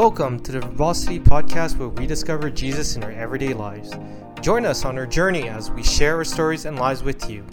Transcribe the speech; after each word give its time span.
Welcome 0.00 0.40
to 0.44 0.52
the 0.52 0.60
Verbosity 0.60 1.20
podcast 1.20 1.76
where 1.76 1.90
we 1.90 2.06
discover 2.06 2.48
Jesus 2.48 2.96
in 2.96 3.04
our 3.04 3.10
everyday 3.10 3.52
lives. 3.52 3.92
Join 4.40 4.64
us 4.64 4.86
on 4.86 4.96
our 4.96 5.04
journey 5.06 5.50
as 5.50 5.70
we 5.70 5.82
share 5.82 6.16
our 6.16 6.24
stories 6.24 6.64
and 6.64 6.78
lives 6.78 7.02
with 7.02 7.28
you. 7.28 7.44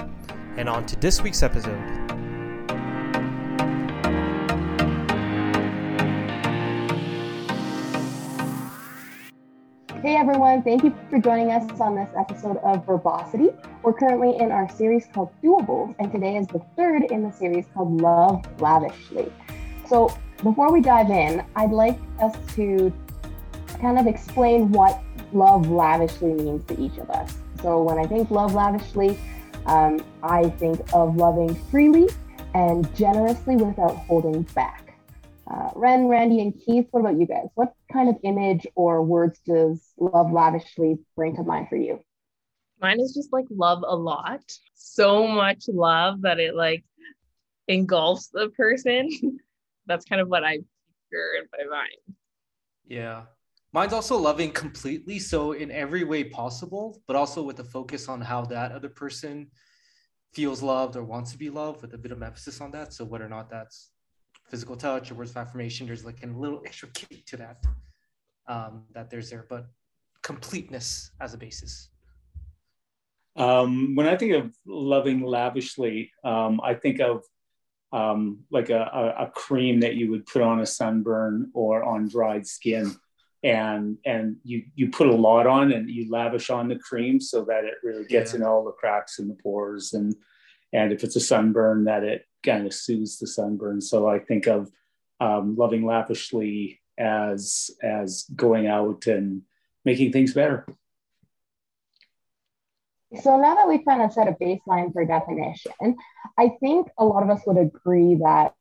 And 0.56 0.70
on 0.70 0.86
to 0.86 0.96
this 0.96 1.22
week's 1.22 1.44
episode. 1.44 1.78
Hey 10.02 10.16
everyone, 10.16 10.64
thank 10.64 10.86
you 10.86 10.96
for 11.10 11.20
joining 11.20 11.52
us 11.52 11.70
on 11.82 11.96
this 11.96 12.10
episode 12.18 12.56
of 12.64 12.86
Verbosity. 12.86 13.50
We're 13.84 13.92
currently 13.92 14.38
in 14.38 14.54
our 14.54 14.70
series 14.70 15.06
called 15.14 15.32
Doables, 15.44 15.96
and 16.00 16.10
today 16.14 16.38
is 16.38 16.48
the 16.48 16.62
third 16.78 17.12
in 17.12 17.24
the 17.24 17.32
series 17.34 17.66
called 17.74 18.00
Love 18.00 18.46
Lavishly. 18.62 19.34
So, 19.90 20.18
before 20.44 20.72
we 20.72 20.82
dive 20.82 21.10
in, 21.10 21.44
I'd 21.56 21.72
like 21.72 22.00
us 22.22 22.36
to 22.56 22.94
kind 23.80 24.00
of 24.00 24.08
explain 24.08 24.72
what 24.72 25.02
love 25.34 25.70
lavishly 25.70 26.34
means 26.34 26.66
to 26.68 26.80
each 26.80 26.98
of 26.98 27.10
us. 27.10 27.36
So, 27.62 27.82
when 27.82 27.98
I 27.98 28.06
think 28.06 28.30
love 28.30 28.54
lavishly, 28.54 29.18
um, 29.66 30.04
I 30.24 30.50
think 30.50 30.82
of 30.94 31.16
loving 31.16 31.56
freely 31.70 32.08
and 32.54 32.94
generously 32.96 33.56
without 33.56 33.96
holding 33.96 34.44
back. 34.44 34.98
Uh, 35.50 35.70
Ren, 35.76 36.08
Randy, 36.08 36.42
and 36.42 36.54
Keith, 36.66 36.88
what 36.92 37.02
about 37.02 37.20
you 37.20 37.26
guys? 37.26 37.48
What 37.56 37.74
kind 37.92 38.10
of 38.10 38.18
image 38.24 38.68
or 38.76 39.02
words 39.02 39.40
does 39.46 39.82
love 39.98 40.32
lavishly 40.32 41.00
bring 41.16 41.36
to 41.38 41.44
mind 41.44 41.70
for 41.70 41.78
you? 41.78 42.04
Mine 42.82 43.00
is 43.00 43.14
just 43.14 43.34
like 43.34 43.46
love 43.50 43.84
a 43.88 43.96
lot. 43.96 44.42
So 44.74 45.26
much 45.28 45.64
love 45.68 46.22
that 46.22 46.40
it 46.40 46.54
like 46.54 46.84
engulfs 47.68 48.28
the 48.28 48.50
person. 48.50 49.40
that's 49.88 50.06
kind 50.06 50.22
of 50.22 50.28
what 50.28 50.44
I 50.44 50.58
picture 50.58 51.32
in 51.40 51.70
my 51.70 51.78
mind. 51.78 52.18
Yeah. 52.88 53.24
Mine's 53.74 53.94
also 53.94 54.18
loving 54.18 54.52
completely. 54.52 55.20
So, 55.20 55.52
in 55.52 55.72
every 55.72 56.04
way 56.04 56.24
possible, 56.24 57.02
but 57.08 57.16
also 57.16 57.44
with 57.44 57.60
a 57.60 57.64
focus 57.64 58.08
on 58.08 58.22
how 58.22 58.44
that 58.46 58.72
other 58.72 58.90
person 58.90 59.48
feels 60.34 60.62
loved 60.62 60.96
or 60.96 61.04
wants 61.04 61.32
to 61.32 61.38
be 61.38 61.50
loved 61.50 61.82
with 61.82 61.94
a 61.94 61.98
bit 61.98 62.12
of 62.12 62.22
emphasis 62.22 62.62
on 62.62 62.72
that. 62.72 62.94
So, 62.94 63.06
whether 63.06 63.26
or 63.26 63.30
not 63.30 63.50
that's 63.50 63.92
physical 64.50 64.78
touch 64.78 65.12
or 65.12 65.16
words 65.16 65.32
of 65.32 65.38
affirmation, 65.38 65.86
there's 65.86 66.06
like 66.06 66.24
a 66.24 66.28
little 66.28 66.62
extra 66.66 66.90
kick 66.92 67.26
to 67.26 67.38
that, 67.38 67.58
um, 68.48 68.86
that 68.94 69.10
there's 69.10 69.30
there, 69.30 69.46
but 69.50 69.66
completeness 70.24 71.12
as 71.20 71.34
a 71.34 71.38
basis. 71.38 71.90
Um, 73.36 73.96
when 73.96 74.08
I 74.08 74.16
think 74.16 74.34
of 74.34 74.56
loving 74.66 75.22
lavishly, 75.22 76.12
um, 76.24 76.60
I 76.64 76.74
think 76.74 77.00
of 77.00 77.24
um, 77.92 78.40
like 78.52 78.70
a, 78.70 78.82
a, 78.82 79.26
a, 79.26 79.32
cream 79.32 79.80
that 79.80 79.96
you 79.96 80.12
would 80.12 80.26
put 80.26 80.42
on 80.42 80.60
a 80.60 80.66
sunburn 80.66 81.52
or 81.54 81.84
on 81.84 82.10
dried 82.10 82.46
skin. 82.46 82.94
And 83.44 83.98
and 84.06 84.38
you 84.44 84.64
you 84.76 84.90
put 84.90 85.08
a 85.08 85.16
lot 85.16 85.48
on 85.48 85.72
and 85.72 85.90
you 85.90 86.12
lavish 86.12 86.50
on 86.50 86.68
the 86.68 86.78
cream 86.78 87.22
so 87.22 87.46
that 87.46 87.64
it 87.66 87.76
really 87.84 88.06
gets 88.06 88.34
yeah. 88.34 88.40
in 88.40 88.46
all 88.46 88.66
the 88.66 88.72
cracks 88.72 89.20
and 89.20 89.30
the 89.30 89.36
pores. 89.36 89.94
And 89.94 90.16
and 90.74 90.92
if 90.92 91.04
it's 91.04 91.16
a 91.16 91.22
sunburn 91.22 91.86
that 91.86 92.04
it 92.04 92.26
kind 92.44 92.66
of 92.66 92.74
soothes 92.74 93.20
the 93.20 93.28
sunburn. 93.28 93.80
So 93.80 94.08
i 94.08 94.20
think 94.20 94.48
of 94.48 94.70
um, 95.20 95.56
loving 95.56 95.86
lavishly 95.86 96.82
as 96.98 97.70
as 97.84 98.26
going 98.36 98.68
out 98.68 99.08
and 99.08 99.44
making 99.86 100.12
things 100.12 100.34
better 100.34 100.66
so 103.22 103.38
now 103.38 103.56
that 103.56 103.68
we've 103.68 103.86
kind 103.86 104.02
of 104.02 104.12
set 104.12 104.28
a 104.28 104.32
baseline 104.32 104.94
for 104.94 105.06
definition, 105.06 105.96
I 106.38 106.52
think 106.60 106.88
a 106.98 107.06
lot 107.06 107.24
of 107.24 107.30
us 107.30 107.42
would 107.46 107.58
agree 107.58 108.16
that, 108.16 108.54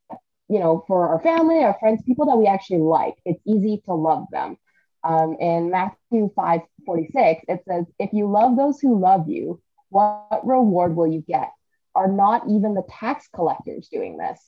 you 0.49 0.59
know, 0.59 0.83
for 0.87 1.09
our 1.09 1.21
family, 1.21 1.63
our 1.63 1.77
friends, 1.79 2.03
people 2.05 2.25
that 2.27 2.37
we 2.37 2.47
actually 2.47 2.79
like, 2.81 3.15
it's 3.25 3.41
easy 3.45 3.81
to 3.85 3.93
love 3.93 4.25
them. 4.31 4.57
Um, 5.03 5.37
in 5.39 5.69
Matthew 5.69 6.31
5 6.35 6.61
46, 6.85 7.45
it 7.47 7.63
says, 7.67 7.85
If 7.99 8.11
you 8.13 8.29
love 8.29 8.57
those 8.57 8.79
who 8.79 8.99
love 8.99 9.29
you, 9.29 9.61
what 9.89 10.45
reward 10.45 10.95
will 10.95 11.07
you 11.07 11.21
get? 11.21 11.51
Are 11.95 12.07
not 12.07 12.49
even 12.49 12.73
the 12.73 12.83
tax 12.89 13.27
collectors 13.33 13.89
doing 13.89 14.17
this? 14.17 14.39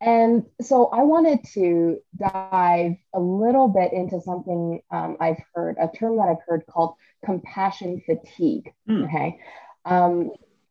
And 0.00 0.44
so 0.60 0.86
I 0.86 1.02
wanted 1.02 1.40
to 1.54 1.98
dive 2.16 2.96
a 3.14 3.20
little 3.20 3.68
bit 3.68 3.92
into 3.92 4.20
something 4.20 4.80
um, 4.90 5.16
I've 5.20 5.42
heard, 5.54 5.76
a 5.80 5.88
term 5.88 6.16
that 6.18 6.28
I've 6.28 6.42
heard 6.46 6.64
called 6.70 6.94
compassion 7.24 8.00
fatigue. 8.06 8.72
Mm. 8.88 9.06
Okay. 9.06 9.40
Um, 9.84 10.30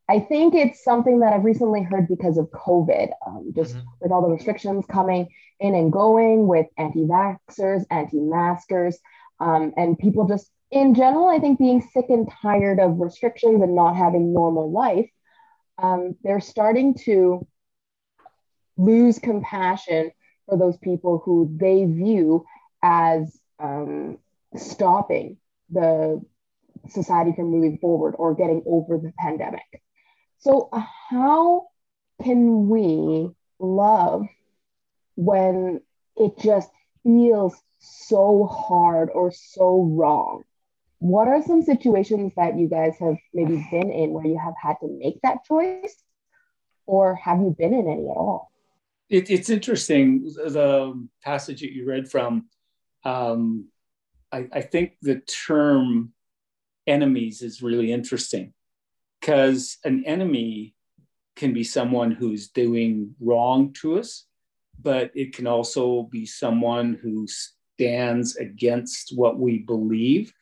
I 0.09 0.19
think 0.21 0.55
it's 0.55 0.83
something 0.83 1.19
that 1.19 1.33
I've 1.33 1.43
recently 1.43 1.83
heard 1.83 2.07
because 2.07 2.37
of 2.37 2.49
COVID, 2.51 3.09
um, 3.25 3.51
just 3.53 3.75
mm-hmm. 3.75 3.85
with 3.99 4.11
all 4.11 4.21
the 4.21 4.33
restrictions 4.33 4.85
coming 4.89 5.27
in 5.59 5.75
and 5.75 5.91
going 5.91 6.47
with 6.47 6.67
anti 6.77 7.05
vaxxers, 7.05 7.83
anti 7.91 8.21
maskers, 8.21 8.97
um, 9.41 9.73
and 9.75 9.99
people 9.99 10.25
just 10.25 10.49
in 10.71 10.93
general, 10.95 11.27
I 11.27 11.39
think 11.39 11.59
being 11.59 11.81
sick 11.93 12.05
and 12.09 12.29
tired 12.41 12.79
of 12.79 12.99
restrictions 12.99 13.61
and 13.61 13.75
not 13.75 13.95
having 13.95 14.33
normal 14.33 14.71
life. 14.71 15.09
Um, 15.77 16.15
they're 16.23 16.41
starting 16.41 16.95
to 17.05 17.45
lose 18.77 19.19
compassion 19.19 20.11
for 20.45 20.57
those 20.57 20.77
people 20.77 21.21
who 21.23 21.55
they 21.59 21.85
view 21.85 22.45
as 22.81 23.39
um, 23.59 24.17
stopping 24.55 25.37
the 25.69 26.21
society 26.89 27.33
from 27.35 27.51
moving 27.51 27.77
forward 27.79 28.15
or 28.17 28.35
getting 28.35 28.63
over 28.65 28.97
the 28.97 29.11
pandemic. 29.17 29.81
So, 30.39 30.69
uh, 30.71 30.83
how 31.09 31.67
can 32.23 32.69
we 32.69 33.29
love 33.59 34.27
when 35.15 35.81
it 36.15 36.37
just 36.39 36.69
feels 37.03 37.55
so 37.79 38.45
hard 38.45 39.09
or 39.13 39.31
so 39.31 39.83
wrong? 39.83 40.43
What 40.99 41.27
are 41.27 41.43
some 41.43 41.61
situations 41.61 42.33
that 42.37 42.57
you 42.57 42.67
guys 42.67 42.95
have 42.99 43.17
maybe 43.33 43.63
been 43.71 43.91
in 43.91 44.11
where 44.11 44.25
you 44.25 44.39
have 44.39 44.55
had 44.61 44.75
to 44.81 44.87
make 44.87 45.21
that 45.21 45.43
choice? 45.45 45.95
Or 46.85 47.15
have 47.15 47.39
you 47.39 47.55
been 47.57 47.73
in 47.73 47.87
any 47.87 48.09
at 48.09 48.17
all? 48.17 48.51
It, 49.09 49.29
it's 49.29 49.49
interesting 49.49 50.23
the 50.23 51.07
passage 51.23 51.61
that 51.61 51.73
you 51.73 51.85
read 51.85 52.09
from. 52.09 52.47
Um, 53.05 53.69
I, 54.31 54.47
I 54.51 54.61
think 54.61 54.97
the 55.01 55.19
term 55.19 56.13
enemies 56.85 57.41
is 57.41 57.61
really 57.61 57.91
interesting 57.91 58.53
because 59.19 59.77
an 59.83 60.03
enemy 60.05 60.75
can 61.35 61.53
be 61.53 61.63
someone 61.63 62.11
who's 62.11 62.49
doing 62.49 63.15
wrong 63.19 63.71
to 63.73 63.99
us, 63.99 64.25
but 64.81 65.11
it 65.15 65.35
can 65.35 65.47
also 65.47 66.03
be 66.03 66.25
someone 66.25 66.97
who 67.01 67.27
stands 67.27 68.35
against 68.35 69.13
what 69.15 69.39
we 69.39 69.59
believe. 69.59 70.33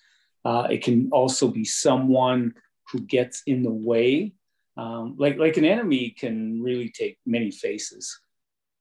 Uh, 0.43 0.67
it 0.71 0.83
can 0.83 1.09
also 1.11 1.47
be 1.47 1.65
someone 1.65 2.53
who 2.91 3.01
gets 3.01 3.43
in 3.45 3.61
the 3.63 3.71
way. 3.71 4.33
Um, 4.77 5.15
like, 5.17 5.37
like 5.37 5.57
an 5.57 5.65
enemy 5.65 6.11
can 6.11 6.61
really 6.61 6.89
take 6.89 7.17
many 7.25 7.51
faces 7.51 8.19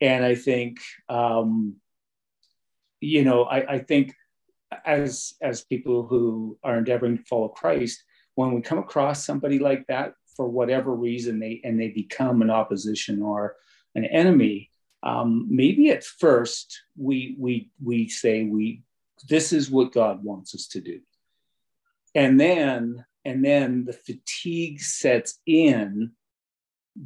and 0.04 0.22
I 0.22 0.34
think 0.34 0.80
um, 1.08 1.76
you 3.00 3.24
know 3.24 3.44
I, 3.44 3.74
I 3.74 3.78
think 3.78 4.14
as 4.84 5.34
as 5.40 5.64
people 5.64 6.06
who 6.06 6.58
are 6.62 6.76
endeavoring 6.76 7.18
to 7.18 7.24
follow 7.24 7.48
Christ, 7.48 8.04
when 8.34 8.52
we 8.52 8.60
come 8.60 8.78
across 8.78 9.24
somebody 9.24 9.58
like 9.58 9.86
that 9.86 10.14
for 10.36 10.46
whatever 10.48 10.94
reason 10.94 11.40
they 11.40 11.60
and 11.64 11.80
they 11.80 11.88
become 11.88 12.42
an 12.42 12.50
opposition 12.50 13.22
or 13.22 13.56
an 13.94 14.04
enemy, 14.04 14.70
um, 15.02 15.46
maybe 15.48 15.90
at 15.90 16.04
first 16.04 16.82
we 16.96 17.34
we 17.38 17.70
we 17.82 18.08
say 18.08 18.44
we 18.44 18.82
this 19.26 19.54
is 19.54 19.70
what 19.70 19.92
God 19.92 20.22
wants 20.22 20.54
us 20.54 20.66
to 20.68 20.82
do, 20.82 21.00
and 22.14 22.38
then 22.38 23.06
and 23.24 23.42
then 23.42 23.86
the 23.86 23.94
fatigue 23.94 24.82
sets 24.82 25.38
in 25.46 26.12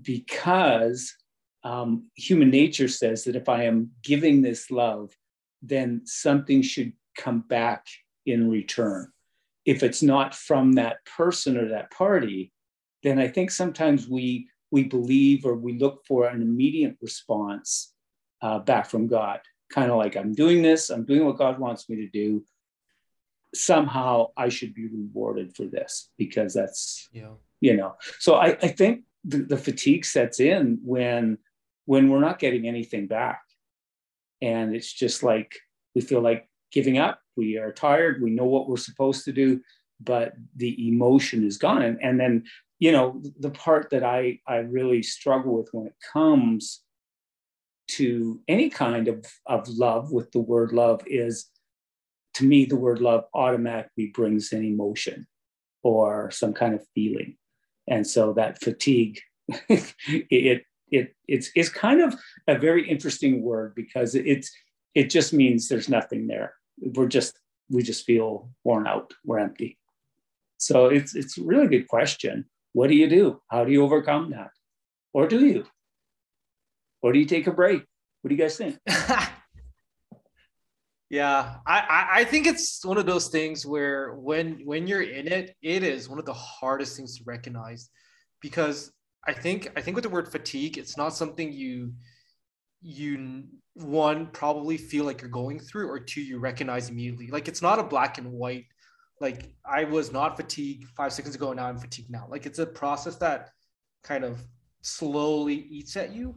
because 0.03 1.15
um, 1.65 2.05
human 2.15 2.51
nature 2.51 2.89
says 2.89 3.25
that 3.25 3.37
if 3.37 3.49
I 3.49 3.65
am 3.65 3.91
giving 4.03 4.43
this 4.43 4.71
love, 4.71 5.13
then 5.63 6.03
something 6.05 6.63
should 6.63 6.93
come 7.17 7.41
back 7.41 7.87
in 8.27 8.49
return. 8.49 9.11
If 9.65 9.83
it's 9.83 10.03
not 10.03 10.35
from 10.35 10.73
that 10.73 11.05
person 11.05 11.57
or 11.57 11.69
that 11.69 11.91
party, 11.91 12.53
then 13.03 13.19
I 13.19 13.29
think 13.29 13.51
sometimes 13.51 14.09
we 14.09 14.49
we 14.71 14.85
believe 14.85 15.47
or 15.47 15.55
we 15.55 15.79
look 15.79 16.05
for 16.07 16.27
an 16.27 16.43
immediate 16.43 16.97
response 17.01 17.95
uh, 18.43 18.59
back 18.59 18.89
from 18.91 19.07
God, 19.07 19.41
kind 19.73 19.91
of 19.91 19.97
like 19.97 20.17
I'm 20.17 20.35
doing 20.35 20.63
this, 20.63 20.91
I'm 20.91 21.05
doing 21.05 21.25
what 21.25 21.39
God 21.39 21.59
wants 21.59 21.89
me 21.89 21.97
to 21.97 22.09
do. 22.09 22.45
Somehow 23.55 24.27
I 24.37 24.51
should 24.51 24.75
be 24.75 24.89
rewarded 24.89 25.57
for 25.57 25.65
this 25.65 26.11
because 26.19 26.53
that's 26.53 27.09
yeah. 27.13 27.31
you 27.61 27.77
know. 27.77 27.97
So 28.19 28.35
I, 28.35 28.49
I 28.63 28.69
think 28.69 29.05
the, 29.25 29.39
the 29.39 29.57
fatigue 29.57 30.05
sets 30.05 30.39
in 30.39 30.79
when 30.85 31.39
when 31.89 32.11
we're 32.11 32.21
not 32.21 32.39
getting 32.39 32.69
anything 32.69 33.07
back. 33.07 33.41
And 34.43 34.77
it's 34.77 34.93
just 34.93 35.23
like 35.23 35.59
we 35.95 36.03
feel 36.03 36.21
like 36.21 36.47
giving 36.71 36.99
up. 36.99 37.19
We 37.35 37.57
are 37.57 37.73
tired. 37.73 38.21
We 38.21 38.29
know 38.29 38.45
what 38.45 38.69
we're 38.69 38.77
supposed 38.77 39.25
to 39.25 39.33
do, 39.33 39.63
but 39.99 40.35
the 40.55 40.87
emotion 40.87 41.47
is 41.47 41.57
gone. 41.57 41.81
And, 41.81 41.99
and 42.03 42.21
then, 42.21 42.45
you 42.79 42.93
know, 42.93 43.23
the 43.41 43.49
part 43.49 43.89
that 43.89 44.05
I, 44.05 44.39
I 44.47 44.57
really 44.57 45.03
struggle 45.03 45.57
with 45.57 45.71
when 45.73 45.87
it 45.87 45.95
comes 46.13 46.83
to 47.93 48.39
any 48.49 48.69
kind 48.69 49.09
of, 49.09 49.25
of 49.47 49.67
love 49.67 50.13
with 50.13 50.31
the 50.33 50.41
word 50.41 50.75
love 50.75 51.01
is 51.07 51.47
to 52.35 52.45
me, 52.45 52.67
the 52.67 52.77
word 52.77 53.01
love 53.01 53.25
automatically 53.33 54.09
brings 54.13 54.53
an 54.53 54.63
emotion 54.63 55.27
or 55.83 56.31
some 56.33 56.53
kind 56.53 56.75
of 56.75 56.85
feeling. 56.95 57.39
And 57.87 58.07
so 58.07 58.35
that 58.35 58.61
fatigue, 58.61 59.21
it, 59.71 60.65
it, 60.91 61.15
it's, 61.27 61.51
it's 61.55 61.69
kind 61.69 62.01
of 62.01 62.15
a 62.47 62.59
very 62.59 62.89
interesting 62.89 63.43
word 63.43 63.75
because 63.75 64.15
it's, 64.15 64.51
it 64.95 65.11
just 65.11 65.33
means 65.33 65.69
there's 65.69 65.89
nothing 65.89 66.27
there. 66.27 66.55
We're 66.81 67.09
just, 67.09 67.39
we 67.71 67.83
just 67.83 68.05
feel 68.05 68.51
worn 68.65 68.87
out, 68.87 69.13
we're 69.25 69.39
empty. 69.39 69.79
So 70.57 70.87
it's, 70.87 71.15
it's 71.15 71.39
a 71.39 71.43
really 71.43 71.69
good 71.69 71.89
question. 71.89 72.47
What 72.73 72.89
do 72.89 72.97
you 72.97 73.09
do? 73.09 73.41
How 73.49 73.65
do 73.65 73.73
you 73.73 73.85
overcome 73.85 74.31
that? 74.31 74.51
Or 75.13 75.27
do 75.27 75.45
you? 75.45 75.65
Or 77.03 77.13
do 77.13 77.19
you 77.19 77.27
take 77.27 77.47
a 77.47 77.53
break? 77.53 77.85
What 78.23 78.29
do 78.29 78.35
you 78.35 78.41
guys 78.41 78.57
think? 78.57 78.79
yeah, 81.11 81.57
I, 81.67 82.09
I 82.13 82.25
think 82.25 82.47
it's 82.47 82.85
one 82.85 82.99
of 82.99 83.07
those 83.07 83.29
things 83.29 83.65
where 83.65 84.15
when 84.15 84.61
when 84.65 84.87
you're 84.87 85.03
in 85.03 85.29
it, 85.29 85.57
it 85.63 85.83
is 85.83 86.09
one 86.09 86.19
of 86.19 86.27
the 86.27 86.35
hardest 86.35 86.97
things 86.97 87.17
to 87.19 87.25
recognize 87.25 87.89
because 88.41 88.93
I 89.27 89.33
think 89.33 89.71
I 89.77 89.81
think 89.81 89.95
with 89.95 90.05
the 90.05 90.11
word 90.11 90.31
fatigue, 90.31 90.79
it's 90.79 90.97
not 90.97 91.15
something 91.15 91.53
you 91.53 91.93
you 92.81 93.45
one 93.75 94.27
probably 94.29 94.77
feel 94.77 95.05
like 95.05 95.21
you're 95.21 95.31
going 95.31 95.59
through 95.59 95.89
or 95.89 95.99
two 95.99 96.21
you 96.21 96.39
recognize 96.39 96.89
immediately 96.89 97.29
like 97.29 97.49
it's 97.49 97.63
not 97.63 97.79
a 97.79 97.83
black 97.83 98.19
and 98.19 98.31
white 98.33 98.65
like 99.21 99.53
i 99.65 99.85
was 99.85 100.13
not 100.13 100.37
fatigued 100.37 100.85
five 100.97 101.13
seconds 101.13 101.35
ago 101.35 101.53
now 101.53 101.67
i'm 101.67 101.79
fatigued 101.79 102.11
now 102.11 102.27
like 102.29 102.47
it's 102.47 102.59
a 102.59 102.67
process 102.67 103.17
that 103.17 103.51
kind 104.03 104.25
of 104.25 104.43
slowly 104.83 105.67
eats 105.71 105.97
at 105.97 106.13
you 106.13 106.35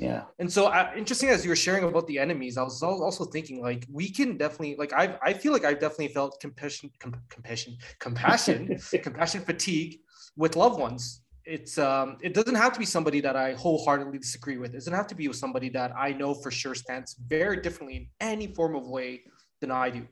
yeah. 0.00 0.22
And 0.38 0.50
so, 0.50 0.68
uh, 0.68 0.90
interesting 0.96 1.28
as 1.28 1.44
you 1.44 1.50
were 1.50 1.56
sharing 1.56 1.84
about 1.84 2.06
the 2.06 2.18
enemies, 2.18 2.56
I 2.56 2.62
was 2.62 2.82
also 2.82 3.26
thinking 3.26 3.60
like 3.60 3.86
we 3.92 4.10
can 4.10 4.38
definitely 4.38 4.76
like 4.78 4.94
I 4.94 5.18
I 5.22 5.34
feel 5.34 5.52
like 5.52 5.66
I've 5.66 5.78
definitely 5.78 6.08
felt 6.08 6.40
compassion, 6.40 6.90
com- 6.98 7.20
compassion, 7.28 7.76
compassion, 7.98 8.78
compassion 9.02 9.42
fatigue 9.42 10.00
with 10.38 10.56
loved 10.56 10.80
ones. 10.80 11.20
It's 11.44 11.78
um 11.78 12.18
it 12.20 12.34
doesn't 12.34 12.54
have 12.54 12.72
to 12.74 12.78
be 12.78 12.86
somebody 12.86 13.20
that 13.20 13.36
I 13.36 13.54
wholeheartedly 13.54 14.18
disagree 14.18 14.58
with. 14.58 14.70
It 14.72 14.78
doesn't 14.78 14.92
have 14.92 15.06
to 15.08 15.14
be 15.14 15.28
with 15.28 15.36
somebody 15.36 15.68
that 15.70 15.92
I 15.96 16.12
know 16.12 16.34
for 16.34 16.50
sure 16.50 16.74
stands 16.74 17.16
very 17.26 17.60
differently 17.60 17.96
in 17.96 18.06
any 18.20 18.48
form 18.48 18.76
of 18.76 18.86
way 18.86 19.22
than 19.60 19.70
I 19.70 19.90
do. 19.90 20.06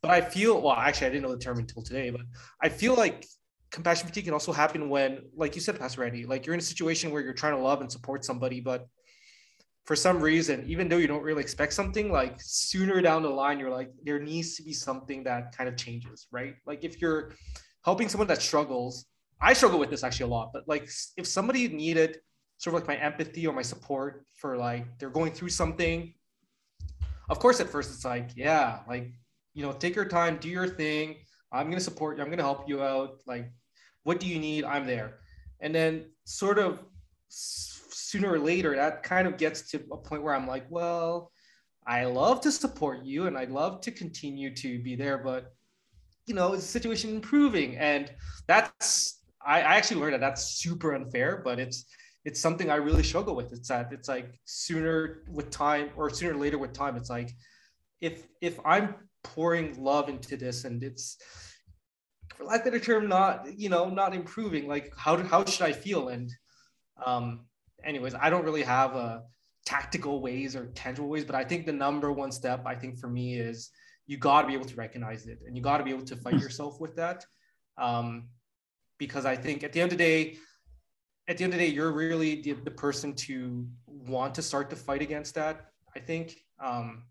But 0.00 0.10
I 0.10 0.20
feel 0.20 0.60
well, 0.60 0.74
actually, 0.74 1.08
I 1.08 1.10
didn't 1.10 1.22
know 1.24 1.34
the 1.34 1.38
term 1.38 1.58
until 1.58 1.82
today, 1.82 2.10
but 2.10 2.22
I 2.60 2.68
feel 2.68 2.94
like 2.94 3.26
compassion 3.70 4.06
fatigue 4.06 4.24
can 4.24 4.34
also 4.34 4.52
happen 4.52 4.88
when, 4.88 5.22
like 5.36 5.54
you 5.54 5.60
said, 5.60 5.78
Pastor 5.78 6.02
Randy, 6.02 6.26
like 6.26 6.46
you're 6.46 6.54
in 6.54 6.60
a 6.60 6.62
situation 6.62 7.10
where 7.10 7.22
you're 7.22 7.32
trying 7.32 7.56
to 7.56 7.62
love 7.62 7.80
and 7.80 7.90
support 7.90 8.24
somebody, 8.24 8.60
but 8.60 8.86
for 9.84 9.96
some 9.96 10.20
reason, 10.20 10.64
even 10.68 10.88
though 10.88 10.98
you 10.98 11.08
don't 11.08 11.22
really 11.22 11.42
expect 11.42 11.72
something, 11.72 12.12
like 12.12 12.36
sooner 12.38 13.00
down 13.00 13.22
the 13.22 13.28
line, 13.28 13.58
you're 13.58 13.70
like, 13.70 13.90
there 14.04 14.20
needs 14.20 14.54
to 14.56 14.62
be 14.62 14.72
something 14.72 15.24
that 15.24 15.56
kind 15.56 15.68
of 15.68 15.76
changes, 15.76 16.28
right? 16.30 16.54
Like 16.66 16.84
if 16.84 17.00
you're 17.00 17.32
helping 17.84 18.08
someone 18.08 18.28
that 18.28 18.40
struggles, 18.40 19.06
I 19.42 19.52
struggle 19.54 19.78
with 19.78 19.90
this 19.90 20.04
actually 20.04 20.30
a 20.30 20.34
lot, 20.34 20.50
but 20.52 20.68
like 20.68 20.88
if 21.16 21.26
somebody 21.26 21.68
needed 21.68 22.18
sort 22.58 22.74
of 22.74 22.80
like 22.80 22.88
my 22.88 22.96
empathy 22.96 23.46
or 23.46 23.52
my 23.52 23.62
support 23.62 24.24
for 24.34 24.56
like 24.56 24.98
they're 24.98 25.10
going 25.10 25.32
through 25.32 25.48
something, 25.48 26.14
of 27.28 27.38
course, 27.38 27.60
at 27.60 27.68
first 27.68 27.92
it's 27.92 28.04
like, 28.04 28.30
yeah, 28.36 28.80
like, 28.88 29.12
you 29.54 29.62
know, 29.64 29.72
take 29.72 29.96
your 29.96 30.04
time, 30.04 30.36
do 30.36 30.48
your 30.48 30.68
thing. 30.68 31.16
I'm 31.50 31.66
going 31.66 31.78
to 31.78 31.84
support 31.84 32.16
you. 32.16 32.22
I'm 32.22 32.28
going 32.28 32.38
to 32.38 32.44
help 32.44 32.68
you 32.68 32.82
out. 32.82 33.20
Like, 33.26 33.52
what 34.04 34.20
do 34.20 34.26
you 34.26 34.38
need? 34.38 34.64
I'm 34.64 34.86
there. 34.86 35.18
And 35.60 35.74
then 35.74 36.06
sort 36.24 36.58
of 36.58 36.84
sooner 37.28 38.32
or 38.32 38.38
later 38.38 38.76
that 38.76 39.02
kind 39.02 39.26
of 39.26 39.36
gets 39.38 39.70
to 39.70 39.82
a 39.90 39.96
point 39.96 40.22
where 40.22 40.34
I'm 40.34 40.46
like, 40.46 40.66
well, 40.68 41.32
I 41.86 42.04
love 42.04 42.40
to 42.42 42.52
support 42.52 43.02
you 43.02 43.26
and 43.26 43.36
I'd 43.36 43.50
love 43.50 43.80
to 43.82 43.90
continue 43.90 44.54
to 44.56 44.80
be 44.82 44.94
there, 44.94 45.18
but 45.18 45.52
you 46.26 46.34
know, 46.34 46.52
is 46.52 46.60
the 46.60 46.68
situation 46.68 47.10
improving? 47.10 47.76
And 47.76 48.12
that's 48.46 49.21
I, 49.46 49.58
I 49.58 49.74
actually 49.76 50.00
learned 50.00 50.14
that 50.14 50.20
that's 50.20 50.58
super 50.58 50.94
unfair, 50.94 51.42
but 51.44 51.58
it's 51.58 51.84
it's 52.24 52.40
something 52.40 52.70
I 52.70 52.76
really 52.76 53.02
struggle 53.02 53.34
with. 53.34 53.52
It's 53.52 53.68
that 53.68 53.92
it's 53.92 54.08
like 54.08 54.38
sooner 54.44 55.24
with 55.30 55.50
time 55.50 55.90
or 55.96 56.08
sooner 56.10 56.34
or 56.34 56.38
later 56.38 56.58
with 56.58 56.72
time, 56.72 56.96
it's 56.96 57.10
like 57.10 57.30
if 58.00 58.26
if 58.40 58.58
I'm 58.64 58.94
pouring 59.24 59.82
love 59.82 60.08
into 60.08 60.36
this 60.36 60.64
and 60.64 60.82
it's 60.82 61.16
for 62.36 62.44
lack 62.44 62.66
of 62.66 62.74
a 62.74 62.80
term 62.80 63.08
not 63.08 63.46
you 63.56 63.68
know 63.68 63.88
not 63.88 64.14
improving 64.14 64.66
like 64.66 64.92
how 64.96 65.16
how 65.22 65.44
should 65.44 65.64
i 65.64 65.70
feel 65.70 66.08
and 66.08 66.28
um 67.06 67.44
anyways, 67.84 68.14
I 68.14 68.30
don't 68.30 68.44
really 68.44 68.62
have 68.62 68.94
a 68.94 69.24
tactical 69.64 70.20
ways 70.20 70.56
or 70.56 70.66
tangible 70.74 71.08
ways, 71.08 71.24
but 71.24 71.34
I 71.34 71.44
think 71.44 71.66
the 71.66 71.72
number 71.72 72.12
one 72.12 72.32
step 72.32 72.64
I 72.66 72.74
think 72.74 72.98
for 72.98 73.08
me 73.08 73.38
is 73.38 73.70
you 74.06 74.18
got 74.18 74.42
to 74.42 74.48
be 74.48 74.54
able 74.54 74.64
to 74.66 74.76
recognize 74.76 75.26
it 75.26 75.38
and 75.46 75.56
you 75.56 75.62
got 75.62 75.78
to 75.78 75.84
be 75.84 75.90
able 75.90 76.04
to 76.04 76.16
fight 76.16 76.38
yourself 76.38 76.80
with 76.80 76.96
that. 76.96 77.24
Um, 77.78 78.28
because 79.06 79.26
I 79.26 79.34
think 79.34 79.64
at 79.64 79.72
the 79.72 79.80
end 79.80 79.90
of 79.90 79.98
the 79.98 80.04
day, 80.04 80.36
at 81.26 81.36
the 81.36 81.42
end 81.42 81.52
of 81.52 81.58
the 81.58 81.66
day, 81.66 81.72
you're 81.72 81.90
really 81.90 82.40
the, 82.40 82.52
the 82.52 82.70
person 82.70 83.12
to 83.26 83.66
want 83.86 84.32
to 84.36 84.42
start 84.42 84.70
to 84.70 84.76
fight 84.76 85.02
against 85.02 85.34
that. 85.34 85.72
I 85.96 85.98
think. 85.98 86.36
Um, 86.62 87.02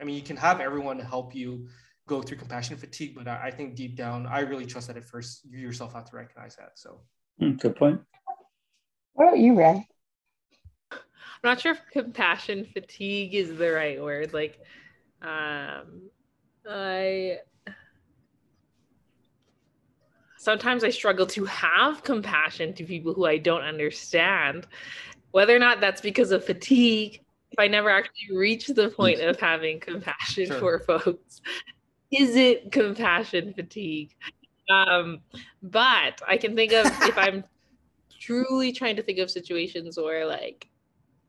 I 0.00 0.04
mean, 0.04 0.14
you 0.14 0.22
can 0.22 0.36
have 0.36 0.60
everyone 0.60 1.00
help 1.00 1.34
you 1.34 1.66
go 2.06 2.22
through 2.22 2.38
compassion 2.38 2.76
fatigue, 2.76 3.14
but 3.16 3.26
I, 3.26 3.48
I 3.48 3.50
think 3.50 3.74
deep 3.74 3.96
down, 3.96 4.26
I 4.26 4.40
really 4.40 4.64
trust 4.64 4.86
that 4.86 4.96
at 4.96 5.04
first 5.04 5.44
you 5.44 5.58
yourself 5.58 5.92
have 5.92 6.04
to 6.10 6.16
recognize 6.16 6.54
that. 6.56 6.70
So, 6.76 7.00
hmm, 7.40 7.52
good 7.62 7.74
point. 7.74 8.00
What 9.14 9.28
about 9.28 9.38
you, 9.38 9.54
Ren? 9.54 9.84
I'm 10.92 10.98
not 11.42 11.60
sure 11.60 11.72
if 11.72 11.82
compassion 11.92 12.64
fatigue 12.72 13.34
is 13.34 13.56
the 13.58 13.72
right 13.72 14.00
word. 14.00 14.32
Like, 14.32 14.60
um, 15.20 16.10
I 16.64 17.38
sometimes 20.40 20.84
I 20.84 20.88
struggle 20.88 21.26
to 21.26 21.44
have 21.44 22.02
compassion 22.02 22.72
to 22.72 22.84
people 22.84 23.12
who 23.12 23.26
I 23.26 23.36
don't 23.36 23.60
understand, 23.60 24.66
whether 25.32 25.54
or 25.54 25.58
not 25.58 25.82
that's 25.82 26.00
because 26.00 26.30
of 26.30 26.42
fatigue. 26.42 27.20
If 27.50 27.58
I 27.58 27.68
never 27.68 27.90
actually 27.90 28.38
reach 28.38 28.68
the 28.68 28.88
point 28.88 29.20
of 29.20 29.38
having 29.40 29.80
compassion 29.80 30.46
sure. 30.46 30.58
for 30.58 30.78
folks, 30.78 31.42
is 32.10 32.36
it 32.36 32.72
compassion 32.72 33.52
fatigue? 33.52 34.16
Um, 34.70 35.20
but 35.62 36.22
I 36.26 36.38
can 36.38 36.56
think 36.56 36.72
of 36.72 36.86
if 36.86 37.18
I'm 37.18 37.44
truly 38.18 38.72
trying 38.72 38.96
to 38.96 39.02
think 39.02 39.18
of 39.18 39.30
situations 39.30 39.98
where 39.98 40.24
like 40.24 40.70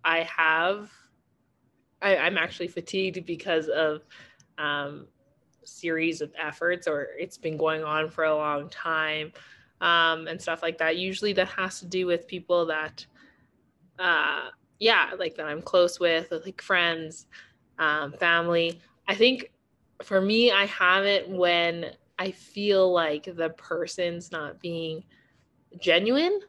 I 0.05 0.19
have, 0.37 0.89
I, 2.01 2.15
am 2.15 2.37
actually 2.37 2.69
fatigued 2.69 3.25
because 3.25 3.67
of 3.67 4.03
um, 4.57 5.07
series 5.63 6.21
of 6.21 6.31
efforts, 6.37 6.87
or 6.87 7.09
it's 7.17 7.37
been 7.37 7.57
going 7.57 7.83
on 7.83 8.09
for 8.09 8.23
a 8.23 8.35
long 8.35 8.69
time, 8.69 9.31
um, 9.81 10.27
and 10.27 10.41
stuff 10.41 10.61
like 10.61 10.77
that. 10.79 10.97
Usually, 10.97 11.33
that 11.33 11.47
has 11.49 11.79
to 11.79 11.85
do 11.85 12.05
with 12.05 12.27
people 12.27 12.65
that, 12.67 13.05
uh, 13.99 14.49
yeah, 14.79 15.11
like 15.17 15.35
that 15.35 15.45
I'm 15.45 15.61
close 15.61 15.99
with, 15.99 16.31
like 16.31 16.61
friends, 16.61 17.27
um, 17.79 18.13
family. 18.13 18.79
I 19.07 19.15
think 19.15 19.51
for 20.03 20.21
me, 20.21 20.51
I 20.51 20.65
have 20.65 21.05
it 21.05 21.29
when 21.29 21.91
I 22.17 22.31
feel 22.31 22.91
like 22.91 23.23
the 23.23 23.49
person's 23.49 24.31
not 24.31 24.59
being 24.61 25.03
genuine. 25.79 26.39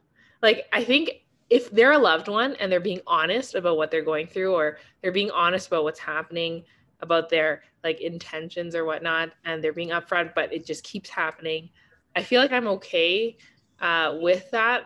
Like 0.42 0.66
I 0.72 0.84
think 0.84 1.22
if 1.48 1.70
they're 1.70 1.92
a 1.92 1.98
loved 1.98 2.28
one 2.28 2.56
and 2.56 2.70
they're 2.70 2.80
being 2.80 3.00
honest 3.06 3.54
about 3.54 3.76
what 3.76 3.90
they're 3.90 4.04
going 4.04 4.26
through 4.26 4.54
or 4.54 4.78
they're 5.00 5.12
being 5.12 5.30
honest 5.30 5.68
about 5.68 5.84
what's 5.84 5.98
happening 5.98 6.64
about 7.02 7.28
their 7.28 7.62
like 7.84 8.00
intentions 8.00 8.74
or 8.74 8.84
whatnot 8.84 9.30
and 9.44 9.62
they're 9.62 9.72
being 9.72 9.90
upfront 9.90 10.34
but 10.34 10.52
it 10.52 10.64
just 10.64 10.84
keeps 10.84 11.10
happening. 11.10 11.68
I 12.16 12.22
feel 12.22 12.40
like 12.40 12.52
i'm 12.52 12.68
okay 12.68 13.36
uh, 13.80 14.16
with 14.20 14.50
that 14.52 14.84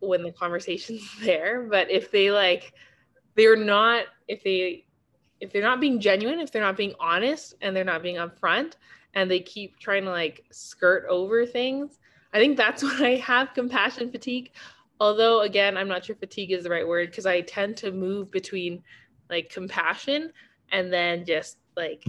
when 0.00 0.22
the 0.22 0.32
conversation's 0.32 1.08
there 1.22 1.62
but 1.70 1.90
if 1.90 2.10
they 2.10 2.30
like 2.30 2.74
they're 3.36 3.56
not 3.56 4.04
if 4.28 4.42
they 4.42 4.84
if 5.40 5.52
they're 5.52 5.62
not 5.62 5.80
being 5.80 6.00
genuine 6.00 6.40
if 6.40 6.50
they're 6.50 6.62
not 6.62 6.76
being 6.76 6.94
honest 7.00 7.54
and 7.60 7.74
they're 7.74 7.84
not 7.84 8.02
being 8.02 8.16
upfront 8.16 8.74
and 9.14 9.30
they 9.30 9.40
keep 9.40 9.78
trying 9.78 10.04
to 10.04 10.10
like 10.10 10.44
skirt 10.50 11.04
over 11.08 11.46
things 11.46 11.98
i 12.32 12.38
think 12.38 12.56
that's 12.56 12.82
when 12.82 13.02
i 13.02 13.16
have 13.16 13.54
compassion 13.54 14.10
fatigue. 14.10 14.50
Although 15.00 15.40
again 15.40 15.76
i'm 15.76 15.88
not 15.88 16.04
sure 16.04 16.14
fatigue 16.16 16.52
is 16.52 16.64
the 16.64 16.70
right 16.70 16.86
word 16.86 17.10
because 17.10 17.26
i 17.26 17.40
tend 17.40 17.76
to 17.78 17.90
move 17.90 18.30
between 18.30 18.82
like 19.30 19.50
compassion 19.50 20.32
and 20.72 20.92
then 20.92 21.24
just 21.24 21.58
like 21.76 22.04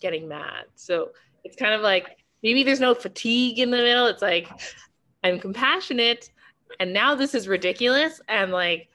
getting 0.00 0.28
mad. 0.28 0.64
So 0.74 1.10
it's 1.44 1.56
kind 1.56 1.72
of 1.72 1.80
like 1.80 2.18
maybe 2.42 2.62
there's 2.62 2.80
no 2.80 2.94
fatigue 2.94 3.58
in 3.58 3.70
the 3.70 3.78
middle. 3.78 4.06
It's 4.06 4.22
like 4.22 4.48
i'm 5.22 5.38
compassionate 5.38 6.30
and 6.78 6.94
now 6.94 7.14
this 7.14 7.34
is 7.34 7.46
ridiculous 7.46 8.22
and 8.28 8.52
like 8.52 8.88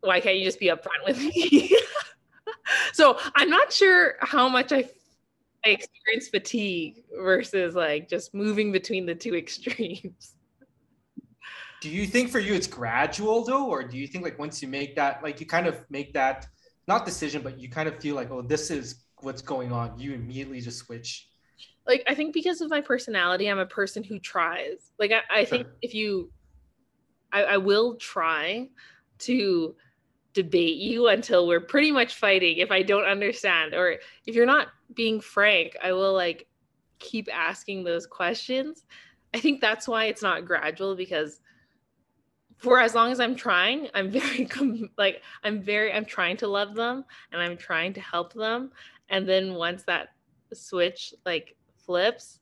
why 0.00 0.20
can't 0.20 0.38
you 0.38 0.44
just 0.44 0.58
be 0.58 0.68
upfront 0.68 1.04
with 1.06 1.18
me? 1.18 1.76
So 2.92 3.18
i'm 3.34 3.48
not 3.48 3.72
sure 3.72 4.16
how 4.20 4.46
much 4.46 4.72
i 4.72 4.84
I 5.64 5.70
experience 5.70 6.28
fatigue 6.28 7.02
versus 7.18 7.74
like 7.74 8.08
just 8.08 8.34
moving 8.34 8.72
between 8.72 9.06
the 9.06 9.14
two 9.14 9.34
extremes. 9.42 10.36
Do 11.80 11.90
you 11.90 12.06
think 12.06 12.30
for 12.30 12.38
you 12.38 12.54
it's 12.54 12.66
gradual 12.66 13.44
though? 13.44 13.66
Or 13.66 13.82
do 13.82 13.98
you 13.98 14.06
think 14.06 14.24
like 14.24 14.38
once 14.38 14.62
you 14.62 14.68
make 14.68 14.96
that 14.96 15.22
like 15.22 15.40
you 15.40 15.46
kind 15.46 15.66
of 15.66 15.84
make 15.90 16.12
that 16.14 16.46
not 16.88 17.04
decision, 17.04 17.42
but 17.42 17.60
you 17.60 17.68
kind 17.68 17.88
of 17.88 18.00
feel 18.00 18.16
like, 18.16 18.30
oh, 18.30 18.42
this 18.42 18.70
is 18.70 19.04
what's 19.20 19.42
going 19.42 19.70
on, 19.72 19.98
you 19.98 20.14
immediately 20.14 20.60
just 20.60 20.78
switch? 20.78 21.28
Like 21.86 22.02
I 22.08 22.14
think 22.14 22.34
because 22.34 22.60
of 22.60 22.70
my 22.70 22.80
personality, 22.80 23.48
I'm 23.48 23.58
a 23.58 23.66
person 23.66 24.02
who 24.02 24.18
tries. 24.18 24.92
Like 24.98 25.12
I, 25.12 25.40
I 25.40 25.44
think 25.44 25.66
if 25.82 25.94
you 25.94 26.30
I, 27.32 27.42
I 27.44 27.56
will 27.58 27.96
try 27.96 28.68
to 29.20 29.74
debate 30.34 30.76
you 30.76 31.08
until 31.08 31.46
we're 31.46 31.60
pretty 31.60 31.90
much 31.90 32.14
fighting 32.14 32.58
if 32.58 32.70
I 32.70 32.82
don't 32.82 33.04
understand. 33.04 33.74
Or 33.74 33.96
if 34.26 34.34
you're 34.34 34.46
not 34.46 34.68
being 34.94 35.20
frank, 35.20 35.76
I 35.82 35.92
will 35.92 36.14
like 36.14 36.46
keep 36.98 37.28
asking 37.32 37.84
those 37.84 38.06
questions. 38.06 38.84
I 39.34 39.40
think 39.40 39.60
that's 39.60 39.88
why 39.88 40.06
it's 40.06 40.22
not 40.22 40.46
gradual 40.46 40.94
because 40.94 41.40
for 42.58 42.80
as 42.80 42.94
long 42.94 43.12
as 43.12 43.20
I'm 43.20 43.36
trying, 43.36 43.88
I'm 43.94 44.10
very 44.10 44.44
com- 44.50 44.90
like 44.98 45.22
I'm 45.42 45.62
very 45.62 45.92
I'm 45.92 46.04
trying 46.04 46.36
to 46.38 46.48
love 46.48 46.74
them 46.74 47.04
and 47.32 47.40
I'm 47.40 47.56
trying 47.56 47.94
to 47.94 48.00
help 48.00 48.34
them. 48.34 48.72
And 49.08 49.26
then 49.28 49.54
once 49.54 49.84
that 49.84 50.08
switch 50.52 51.14
like 51.24 51.56
flips, 51.86 52.40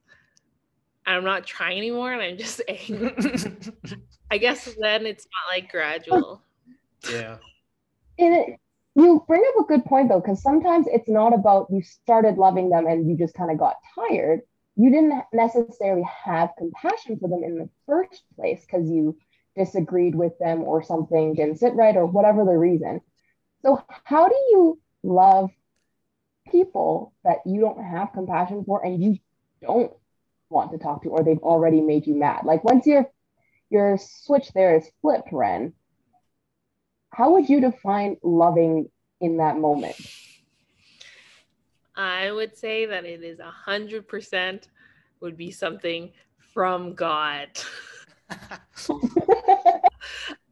I'm 1.06 1.23
not 1.23 1.46
trying 1.46 1.78
anymore 1.78 2.12
and 2.12 2.23
I'm 2.23 2.37
just 2.37 2.61
angry. 2.68 3.14
I 4.30 4.38
guess 4.38 4.75
then 4.80 5.06
it's 5.06 5.26
not 5.26 5.54
like 5.54 5.70
gradual. 5.70 6.42
Yeah. 7.08 7.37
it, 8.18 8.58
you 8.96 9.23
bring 9.28 9.44
up 9.49 9.64
a 9.64 9.68
good 9.68 9.85
point 9.85 10.08
though, 10.08 10.20
because 10.20 10.42
sometimes 10.42 10.87
it's 10.90 11.08
not 11.08 11.35
about 11.35 11.68
you 11.70 11.82
started 11.82 12.38
loving 12.38 12.70
them 12.70 12.87
and 12.87 13.08
you 13.08 13.16
just 13.16 13.35
kind 13.35 13.50
of 13.50 13.58
got 13.58 13.76
tired. 13.94 14.40
You 14.75 14.90
didn't 14.90 15.23
necessarily 15.32 16.06
have 16.25 16.50
compassion 16.58 17.18
for 17.18 17.28
them 17.28 17.44
in 17.44 17.58
the 17.58 17.68
first 17.87 18.25
place 18.35 18.64
because 18.66 18.90
you 18.90 19.16
disagreed 19.56 20.14
with 20.14 20.38
them 20.38 20.62
or 20.62 20.82
something 20.82 21.34
didn't 21.34 21.58
sit 21.58 21.75
right 21.75 21.96
or 21.96 22.06
whatever 22.06 22.44
the 22.44 22.56
reason. 22.56 23.00
So, 23.62 23.82
how 24.04 24.28
do 24.28 24.34
you 24.34 24.80
love 25.02 25.50
people 26.50 27.14
that 27.25 27.38
you 27.46 27.60
don't 27.60 27.82
have 27.82 28.12
compassion 28.12 28.64
for 28.64 28.84
and 28.84 29.02
you 29.02 29.18
don't 29.62 29.92
want 30.48 30.70
to 30.72 30.78
talk 30.78 31.02
to 31.02 31.08
or 31.08 31.25
they've 31.25 31.38
already 31.38 31.80
made 31.80 32.06
you 32.06 32.14
mad? 32.14 32.44
Like, 32.44 32.64
once 32.64 32.86
your 32.86 33.10
your 33.70 33.98
switch 33.98 34.52
there 34.52 34.76
is 34.76 34.88
flipped, 35.02 35.32
Ren, 35.32 35.72
how 37.10 37.32
would 37.32 37.48
you 37.48 37.60
define 37.60 38.16
loving 38.22 38.90
in 39.20 39.38
that 39.38 39.56
moment? 39.56 39.96
I 41.96 42.30
would 42.30 42.56
say 42.56 42.86
that 42.86 43.06
it 43.06 43.22
is 43.22 43.40
a 43.40 43.50
hundred 43.50 44.06
percent 44.06 44.68
would 45.20 45.36
be 45.36 45.50
something 45.50 46.12
from 46.52 46.94
God. 46.94 47.48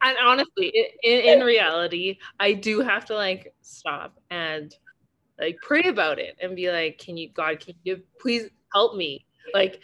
and 0.01 0.17
honestly, 0.23 0.73
in, 1.03 1.19
in 1.19 1.39
reality, 1.41 2.17
I 2.39 2.53
do 2.53 2.81
have 2.81 3.05
to 3.05 3.15
like 3.15 3.53
stop 3.61 4.17
and 4.29 4.73
like 5.39 5.57
pray 5.61 5.83
about 5.83 6.19
it 6.19 6.37
and 6.41 6.55
be 6.55 6.71
like, 6.71 6.97
can 6.97 7.17
you, 7.17 7.29
God, 7.29 7.59
can 7.59 7.75
you 7.83 8.01
please 8.19 8.49
help 8.73 8.95
me? 8.95 9.25
Like, 9.53 9.81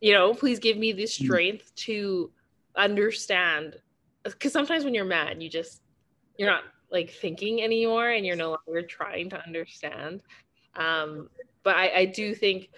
you 0.00 0.12
know, 0.12 0.34
please 0.34 0.58
give 0.58 0.76
me 0.76 0.92
the 0.92 1.02
hmm. 1.02 1.24
strength 1.24 1.74
to 1.76 2.30
understand. 2.76 3.76
Because 4.24 4.52
sometimes 4.52 4.84
when 4.84 4.94
you're 4.94 5.04
mad, 5.04 5.42
you 5.42 5.48
just, 5.48 5.82
you're 6.36 6.50
not 6.50 6.64
like 6.90 7.10
thinking 7.10 7.62
anymore 7.62 8.10
and 8.10 8.26
you're 8.26 8.36
no 8.36 8.56
longer 8.66 8.82
trying 8.82 9.30
to 9.30 9.42
understand. 9.44 10.22
Um, 10.76 11.28
but 11.62 11.76
I, 11.76 12.00
I 12.00 12.04
do 12.06 12.34
think 12.34 12.70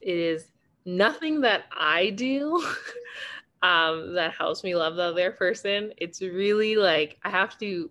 it 0.00 0.16
is 0.16 0.50
nothing 0.88 1.42
that 1.42 1.64
I 1.76 2.10
do 2.10 2.64
um, 3.62 4.14
that 4.14 4.32
helps 4.32 4.64
me 4.64 4.74
love 4.74 4.96
the 4.96 5.02
other 5.02 5.32
person. 5.32 5.92
It's 5.98 6.22
really 6.22 6.76
like 6.76 7.18
I 7.22 7.30
have 7.30 7.58
to 7.58 7.90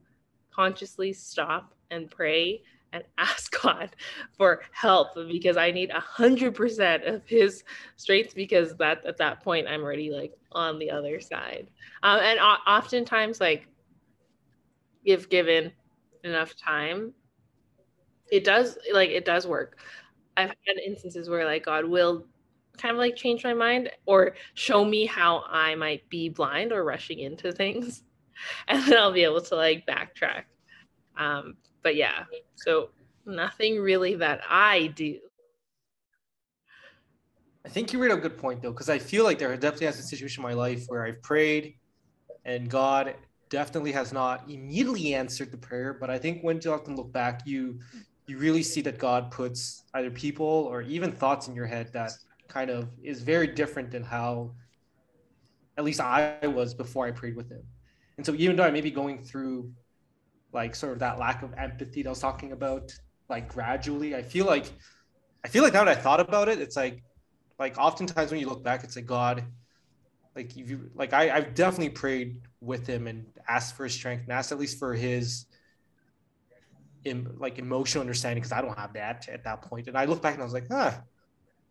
consciously 0.51 1.13
stop 1.13 1.74
and 1.92 2.10
pray 2.10 2.63
and 2.94 3.04
ask 3.18 3.56
God 3.62 3.96
for 4.38 4.62
help 4.72 5.10
because 5.30 5.58
I 5.58 5.72
need 5.72 5.92
a 5.92 6.00
hundred 6.00 6.56
percent 6.56 7.04
of 7.04 7.25
His 7.27 7.63
strength 7.96 8.34
because 8.34 8.75
that 8.77 9.06
at 9.06 9.18
that 9.18 9.44
point 9.44 9.68
I'm 9.68 9.84
already 9.84 10.10
like 10.10 10.34
on 10.51 10.80
the 10.80 10.89
other 10.89 11.20
side. 11.20 11.70
Um, 12.04 12.20
and 12.20 12.39
o- 12.39 12.63
oftentimes, 12.68 13.39
like 13.39 13.68
if 15.06 15.30
given 15.30 15.72
enough 16.24 16.56
time, 16.56 17.13
it 18.32 18.44
does 18.44 18.77
like 18.92 19.12
it 19.12 19.24
does 19.24 19.46
work. 19.46 19.77
I've 20.36 20.50
had 20.50 20.77
instances 20.86 21.30
where 21.30 21.46
like 21.46 21.66
God 21.66 21.86
will 21.86 22.25
kind 22.77 22.93
of 22.93 22.98
like 22.98 23.15
change 23.15 23.43
my 23.43 23.53
mind 23.53 23.89
or 24.05 24.36
show 24.53 24.86
me 24.86 25.05
how 25.05 25.43
I 25.50 25.75
might 25.75 26.07
be 26.10 26.29
blind 26.29 26.72
or 26.72 26.84
rushing 26.84 27.19
into 27.19 27.51
things. 27.51 28.03
And 28.67 28.84
then 28.84 29.00
I'll 29.00 29.12
be 29.12 29.24
able 29.24 29.41
to 29.41 29.55
like 29.55 29.88
backtrack. 29.88 30.43
Um, 31.17 31.57
but 31.81 31.96
yeah, 31.96 32.25
so 32.53 32.89
nothing 33.25 33.79
really 33.79 34.13
that 34.13 34.41
I 34.48 34.93
do. 34.96 35.17
I 37.65 37.69
think 37.69 37.91
you 37.91 37.98
made 37.98 38.12
a 38.12 38.17
good 38.17 38.38
point 38.38 38.62
though, 38.62 38.72
because 38.72 38.89
I 38.89 39.00
feel 39.00 39.24
like 39.24 39.39
there 39.39 39.55
definitely 39.57 39.88
has 39.88 39.98
a 39.98 40.03
situation 40.03 40.43
in 40.43 40.50
my 40.50 40.53
life 40.53 40.86
where 40.88 41.03
I've 41.03 41.22
prayed 41.24 41.77
and 42.46 42.69
God 42.69 43.15
definitely 43.50 43.91
has 43.91 44.13
not 44.13 44.50
immediately 44.50 45.13
answered 45.13 45.51
the 45.51 45.57
prayer. 45.57 45.98
But 46.00 46.10
I 46.10 46.17
think 46.17 46.43
when 46.43 46.60
you 46.63 46.72
often 46.72 46.96
look 46.96 47.12
back, 47.12 47.41
you 47.46 47.79
you 48.27 48.38
really 48.38 48.63
see 48.63 48.81
that 48.81 48.98
God 48.98 49.31
puts 49.31 49.84
either 49.93 50.12
people 50.12 50.46
or 50.46 50.81
even 50.81 51.12
thoughts 51.12 51.48
in 51.48 51.55
your 51.55 51.65
head 51.65 51.91
that 51.93 52.12
kind 52.48 52.70
of 52.70 52.89
is 53.01 53.22
very 53.22 53.48
different 53.48 53.92
than 53.92 54.04
how 54.04 54.51
at 55.77 55.84
least 55.84 56.00
I 56.00 56.48
was 56.48 56.74
before 56.74 57.06
I 57.06 57.12
prayed 57.12 57.36
with 57.36 57.50
him. 57.50 57.63
And 58.18 58.25
so 58.25 58.34
even 58.36 58.56
though 58.56 58.63
I 58.63 58.72
may 58.72 58.82
be 58.82 58.92
going 58.92 59.24
through 59.24 59.72
like 60.54 60.75
sort 60.75 60.94
of 60.94 61.00
that 61.00 61.20
lack 61.20 61.44
of 61.44 61.54
empathy 61.58 62.01
that 62.01 62.10
I 62.10 62.12
was 62.12 62.20
talking 62.20 62.51
about, 62.51 62.92
like 63.30 63.48
gradually, 63.48 64.16
I 64.16 64.24
feel 64.24 64.46
like 64.46 64.72
I 65.46 65.48
feel 65.48 65.63
like 65.63 65.74
now 65.74 65.84
that 65.84 65.98
I 65.98 66.01
thought 66.01 66.20
about 66.20 66.50
it, 66.50 66.60
it's 66.60 66.75
like 66.75 67.04
like 67.60 67.77
oftentimes 67.77 68.32
when 68.32 68.39
you 68.39 68.48
look 68.48 68.63
back, 68.63 68.84
it's 68.84 68.96
like 68.96 69.06
God, 69.06 69.44
like 70.36 70.56
you 70.56 70.89
like 70.96 71.13
I, 71.13 71.30
I've 71.36 71.54
definitely 71.54 71.89
prayed 71.89 72.42
with 72.62 72.88
him 72.88 73.08
and 73.08 73.25
asked 73.48 73.75
for 73.75 73.84
his 73.84 73.94
strength 73.94 74.24
and 74.24 74.32
asked 74.32 74.51
at 74.51 74.60
least 74.60 74.80
for 74.80 74.94
his 74.94 75.46
in, 77.06 77.27
like 77.38 77.60
emotional 77.60 78.01
understanding 78.01 78.42
because 78.42 78.51
I 78.51 78.62
don't 78.62 78.77
have 78.77 78.94
that 78.94 79.27
at 79.30 79.44
that 79.44 79.62
point. 79.62 79.88
And 79.88 79.98
I 79.98 80.06
look 80.06 80.22
back 80.22 80.34
and 80.34 80.42
I 80.42 80.46
was 80.46 80.54
like, 80.54 80.68
huh, 80.70 80.94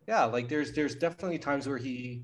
yeah, 0.07 0.25
like 0.25 0.47
there's 0.47 0.71
there's 0.73 0.95
definitely 0.95 1.39
times 1.39 1.67
where 1.67 1.77
he 1.77 2.23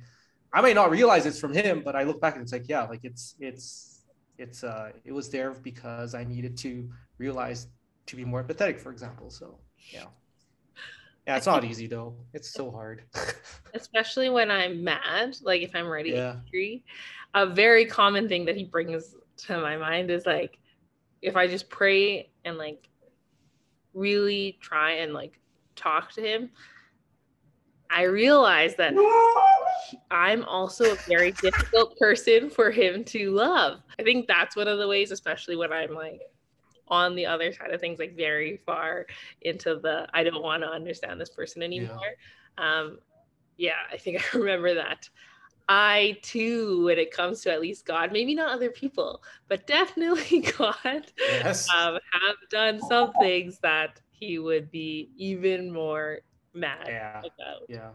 I 0.53 0.61
may 0.61 0.73
not 0.73 0.91
realize 0.91 1.25
it's 1.25 1.39
from 1.39 1.53
him, 1.53 1.81
but 1.83 1.95
I 1.95 2.03
look 2.03 2.21
back 2.21 2.35
and 2.35 2.43
it's 2.43 2.51
like, 2.51 2.69
yeah, 2.69 2.83
like 2.83 3.01
it's 3.03 3.35
it's 3.39 4.05
it's 4.37 4.63
uh 4.63 4.91
it 5.03 5.11
was 5.11 5.29
there 5.29 5.51
because 5.51 6.15
I 6.15 6.23
needed 6.23 6.57
to 6.57 6.89
realize 7.17 7.67
to 8.05 8.15
be 8.15 8.23
more 8.23 8.43
empathetic, 8.43 8.79
for 8.79 8.91
example. 8.91 9.29
So 9.29 9.59
yeah. 9.91 10.05
Yeah, 11.25 11.37
it's 11.37 11.45
not 11.45 11.63
easy 11.63 11.87
though. 11.87 12.15
It's 12.33 12.53
so 12.53 12.69
hard. 12.69 13.03
Especially 13.73 14.29
when 14.29 14.51
I'm 14.51 14.83
mad, 14.83 15.37
like 15.41 15.61
if 15.61 15.73
I'm 15.73 15.87
ready 15.87 16.11
yeah. 16.11 16.35
angry. 16.45 16.83
A 17.33 17.47
very 17.47 17.85
common 17.85 18.27
thing 18.27 18.45
that 18.45 18.55
he 18.55 18.65
brings 18.65 19.15
to 19.47 19.59
my 19.59 19.77
mind 19.77 20.11
is 20.11 20.25
like 20.25 20.59
if 21.21 21.35
I 21.35 21.47
just 21.47 21.69
pray 21.69 22.29
and 22.45 22.57
like 22.57 22.87
really 23.93 24.57
try 24.61 24.91
and 24.91 25.13
like 25.13 25.39
talk 25.75 26.11
to 26.13 26.21
him, 26.21 26.51
I 27.93 28.03
realized 28.03 28.77
that 28.77 28.93
I'm 30.09 30.43
also 30.45 30.93
a 30.93 30.97
very 31.07 31.31
difficult 31.33 31.97
person 31.99 32.49
for 32.49 32.71
him 32.71 33.03
to 33.05 33.31
love. 33.31 33.81
I 33.99 34.03
think 34.03 34.27
that's 34.27 34.55
one 34.55 34.67
of 34.67 34.79
the 34.79 34.87
ways, 34.87 35.11
especially 35.11 35.55
when 35.55 35.71
I'm 35.71 35.93
like 35.93 36.21
on 36.87 37.15
the 37.15 37.25
other 37.25 37.53
side 37.53 37.71
of 37.71 37.79
things, 37.79 37.99
like 37.99 38.15
very 38.15 38.57
far 38.65 39.05
into 39.41 39.75
the 39.75 40.07
I 40.13 40.23
don't 40.23 40.43
want 40.43 40.63
to 40.63 40.69
understand 40.69 41.19
this 41.21 41.29
person 41.29 41.61
anymore. 41.61 41.99
Yeah. 42.57 42.79
Um, 42.79 42.99
yeah, 43.57 43.81
I 43.91 43.97
think 43.97 44.23
I 44.33 44.37
remember 44.37 44.73
that. 44.75 45.09
I 45.69 46.17
too, 46.21 46.85
when 46.85 46.97
it 46.97 47.11
comes 47.11 47.41
to 47.41 47.51
at 47.51 47.61
least 47.61 47.85
God, 47.85 48.11
maybe 48.11 48.35
not 48.35 48.51
other 48.51 48.69
people, 48.69 49.23
but 49.47 49.65
definitely 49.65 50.41
God, 50.57 51.11
yes. 51.17 51.69
um, 51.73 51.99
have 52.11 52.35
done 52.49 52.81
some 52.81 53.13
things 53.13 53.59
that 53.59 54.01
he 54.11 54.39
would 54.39 54.71
be 54.71 55.09
even 55.15 55.71
more 55.71 56.19
mad 56.53 56.85
yeah. 56.87 57.19
about. 57.19 57.63
Yeah. 57.67 57.89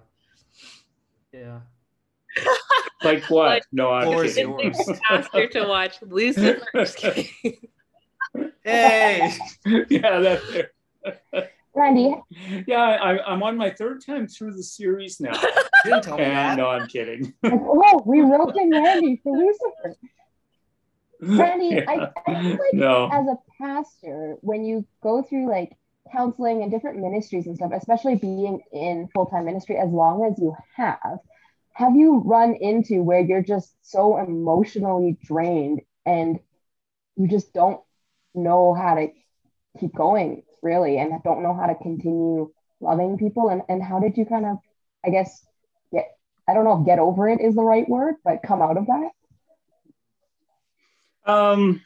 Yeah. 1.32 1.60
like 3.04 3.24
what? 3.24 3.48
Like, 3.48 3.62
no, 3.72 3.90
I'm 3.90 4.26
kidding. 4.26 4.74
Faster 5.08 5.48
to 5.48 5.66
watch 5.66 5.96
Lucifer. 6.02 6.60
hey. 8.64 9.32
yeah, 9.88 10.20
that's 10.20 10.44
it. 10.50 10.74
Randy. 11.74 12.16
Yeah, 12.66 12.82
I, 12.82 13.32
am 13.32 13.42
on 13.42 13.56
my 13.56 13.70
third 13.70 14.04
time 14.04 14.26
through 14.26 14.52
the 14.54 14.62
series 14.62 15.20
now. 15.20 15.38
Didn't 15.84 16.02
tell 16.02 16.18
me 16.18 16.24
and, 16.24 16.32
that. 16.32 16.56
No, 16.56 16.68
I'm 16.68 16.88
kidding. 16.88 17.32
oh, 17.44 18.02
we 18.04 18.20
wrote 18.20 18.56
in 18.56 18.70
Randy 18.70 19.20
for 19.22 19.36
Lucifer. 19.36 19.96
Randy, 21.20 21.76
yeah. 21.76 21.84
I, 21.88 22.10
I 22.26 22.42
feel 22.42 22.50
like 22.50 22.74
no. 22.74 23.08
as 23.12 23.26
a 23.26 23.36
pastor, 23.60 24.36
when 24.40 24.64
you 24.64 24.86
go 25.02 25.22
through 25.22 25.48
like 25.48 25.76
counseling 26.12 26.62
and 26.62 26.70
different 26.70 26.98
ministries 26.98 27.46
and 27.46 27.56
stuff, 27.56 27.72
especially 27.74 28.16
being 28.16 28.60
in 28.72 29.08
full 29.14 29.26
time 29.26 29.44
ministry 29.44 29.76
as 29.76 29.90
long 29.90 30.24
as 30.24 30.38
you 30.38 30.54
have, 30.76 31.18
have 31.78 31.94
you 31.94 32.18
run 32.24 32.54
into 32.54 33.04
where 33.04 33.20
you're 33.20 33.42
just 33.42 33.72
so 33.82 34.18
emotionally 34.18 35.16
drained 35.22 35.80
and 36.04 36.40
you 37.16 37.28
just 37.28 37.52
don't 37.52 37.80
know 38.34 38.74
how 38.74 38.96
to 38.96 39.08
keep 39.78 39.94
going 39.94 40.42
really 40.60 40.98
and 40.98 41.12
don't 41.22 41.42
know 41.42 41.54
how 41.54 41.66
to 41.66 41.76
continue 41.76 42.50
loving 42.80 43.16
people? 43.16 43.48
And, 43.48 43.62
and 43.68 43.80
how 43.80 44.00
did 44.00 44.16
you 44.16 44.26
kind 44.26 44.44
of 44.44 44.56
i 45.06 45.10
guess 45.10 45.46
get 45.92 46.08
i 46.48 46.54
don't 46.54 46.64
know 46.64 46.80
if 46.80 46.86
get 46.86 46.98
over 46.98 47.28
it 47.28 47.40
is 47.40 47.54
the 47.54 47.62
right 47.62 47.88
word 47.88 48.16
but 48.24 48.42
come 48.42 48.60
out 48.60 48.76
of 48.76 48.86
that? 48.86 49.10
Um 51.32 51.80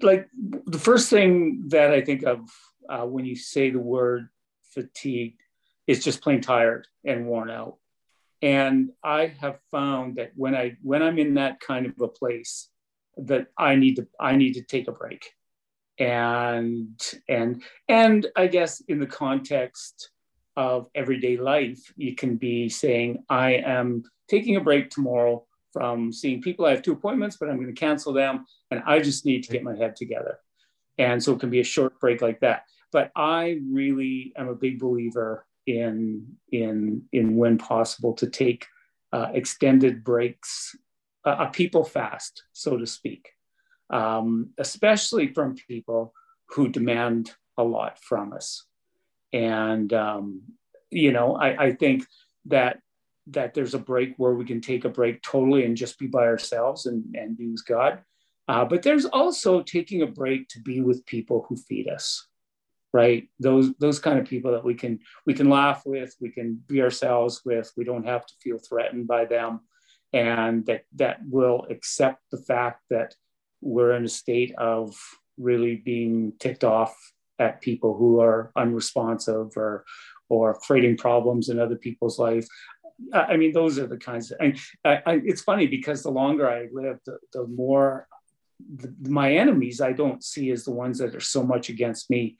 like 0.00 0.28
the 0.34 0.78
first 0.78 1.10
thing 1.10 1.64
that 1.70 1.92
i 1.92 2.00
think 2.00 2.22
of 2.22 2.48
uh, 2.90 3.06
when 3.06 3.24
you 3.24 3.36
say 3.36 3.70
the 3.70 3.78
word 3.78 4.28
fatigue 4.74 5.36
is 5.86 6.04
just 6.04 6.20
plain 6.20 6.40
tired 6.40 6.86
and 7.04 7.26
worn 7.26 7.50
out. 7.50 7.76
And 8.42 8.90
i 9.04 9.26
have 9.40 9.58
found 9.70 10.16
that 10.16 10.32
when 10.34 10.54
i 10.54 10.76
when 10.82 11.02
i'm 11.02 11.18
in 11.18 11.34
that 11.34 11.60
kind 11.60 11.86
of 11.86 12.00
a 12.00 12.08
place 12.08 12.68
that 13.18 13.48
i 13.58 13.74
need 13.74 13.96
to 13.96 14.06
i 14.18 14.34
need 14.36 14.54
to 14.54 14.62
take 14.62 14.88
a 14.88 14.92
break. 14.92 15.30
And 15.98 17.00
and 17.28 17.62
and 17.88 18.26
i 18.34 18.46
guess 18.46 18.80
in 18.88 18.98
the 18.98 19.06
context 19.06 20.10
of 20.56 20.88
everyday 20.94 21.36
life 21.36 21.80
you 21.96 22.14
can 22.14 22.36
be 22.36 22.68
saying 22.68 23.24
i 23.28 23.52
am 23.52 24.04
taking 24.28 24.56
a 24.56 24.60
break 24.60 24.90
tomorrow 24.90 25.44
from 25.72 26.12
seeing 26.12 26.42
people. 26.42 26.66
I 26.66 26.70
have 26.70 26.82
two 26.82 26.92
appointments 26.92 27.36
but 27.36 27.50
i'm 27.50 27.56
going 27.56 27.74
to 27.74 27.80
cancel 27.86 28.14
them 28.14 28.46
and 28.70 28.82
i 28.86 29.00
just 29.00 29.26
need 29.26 29.42
to 29.44 29.52
get 29.52 29.62
my 29.62 29.76
head 29.76 29.96
together. 29.96 30.38
And 30.98 31.22
so 31.22 31.32
it 31.32 31.40
can 31.40 31.50
be 31.50 31.60
a 31.60 31.64
short 31.64 31.98
break 32.00 32.20
like 32.22 32.40
that 32.40 32.64
but 32.92 33.10
i 33.16 33.58
really 33.70 34.32
am 34.36 34.48
a 34.48 34.54
big 34.54 34.78
believer 34.78 35.46
in 35.66 36.26
in 36.52 37.02
in 37.12 37.36
when 37.36 37.58
possible 37.58 38.14
to 38.14 38.28
take 38.28 38.66
uh, 39.12 39.28
extended 39.34 40.04
breaks 40.04 40.76
uh, 41.24 41.36
a 41.40 41.50
people 41.50 41.84
fast 41.84 42.44
so 42.52 42.76
to 42.76 42.86
speak 42.86 43.30
um, 43.90 44.50
especially 44.58 45.32
from 45.32 45.56
people 45.68 46.14
who 46.50 46.68
demand 46.68 47.32
a 47.58 47.64
lot 47.64 47.98
from 47.98 48.32
us. 48.32 48.64
And 49.32 49.92
um, 49.92 50.42
you 50.90 51.12
know, 51.12 51.36
I, 51.36 51.66
I 51.66 51.72
think 51.72 52.06
that 52.46 52.78
that 53.28 53.54
there's 53.54 53.74
a 53.74 53.78
break 53.78 54.14
where 54.16 54.34
we 54.34 54.44
can 54.44 54.60
take 54.60 54.84
a 54.84 54.88
break 54.88 55.22
totally 55.22 55.64
and 55.64 55.76
just 55.76 55.98
be 55.98 56.06
by 56.06 56.24
ourselves 56.24 56.86
and, 56.86 57.14
and 57.14 57.36
be 57.36 57.48
with 57.48 57.64
God. 57.66 58.00
Uh, 58.48 58.64
but 58.64 58.82
there's 58.82 59.04
also 59.04 59.62
taking 59.62 60.02
a 60.02 60.06
break 60.06 60.48
to 60.48 60.60
be 60.60 60.80
with 60.80 61.06
people 61.06 61.46
who 61.48 61.56
feed 61.56 61.88
us, 61.88 62.26
right? 62.92 63.28
Those 63.38 63.72
those 63.78 63.98
kind 63.98 64.18
of 64.18 64.26
people 64.26 64.52
that 64.52 64.64
we 64.64 64.74
can 64.74 65.00
we 65.26 65.34
can 65.34 65.48
laugh 65.48 65.82
with, 65.86 66.14
we 66.20 66.30
can 66.30 66.62
be 66.66 66.82
ourselves 66.82 67.42
with. 67.44 67.72
We 67.76 67.84
don't 67.84 68.06
have 68.06 68.26
to 68.26 68.34
feel 68.42 68.58
threatened 68.58 69.06
by 69.06 69.26
them, 69.26 69.60
and 70.12 70.66
that 70.66 70.84
that 70.96 71.18
will 71.28 71.66
accept 71.70 72.22
the 72.30 72.38
fact 72.38 72.82
that 72.90 73.14
we're 73.60 73.92
in 73.92 74.04
a 74.04 74.08
state 74.08 74.54
of 74.56 74.96
really 75.38 75.76
being 75.76 76.32
ticked 76.38 76.64
off 76.64 76.94
at 77.38 77.60
people 77.60 77.96
who 77.96 78.20
are 78.20 78.52
unresponsive 78.56 79.56
or 79.56 79.84
or 80.28 80.58
creating 80.60 80.96
problems 80.96 81.48
in 81.48 81.58
other 81.58 81.76
people's 81.76 82.18
life. 82.18 82.46
I 83.14 83.36
mean, 83.36 83.52
those 83.52 83.78
are 83.78 83.86
the 83.86 83.96
kinds 83.96 84.30
of. 84.30 84.38
I, 84.40 84.52
I, 84.84 85.20
it's 85.24 85.42
funny 85.42 85.66
because 85.66 86.02
the 86.02 86.10
longer 86.10 86.48
I 86.48 86.68
live, 86.72 86.98
the, 87.06 87.18
the 87.32 87.46
more 87.46 88.06
the, 88.76 88.94
my 89.08 89.34
enemies 89.34 89.80
I 89.80 89.92
don't 89.92 90.22
see 90.22 90.50
as 90.50 90.64
the 90.64 90.70
ones 90.70 90.98
that 90.98 91.14
are 91.14 91.20
so 91.20 91.42
much 91.42 91.70
against 91.70 92.10
me, 92.10 92.36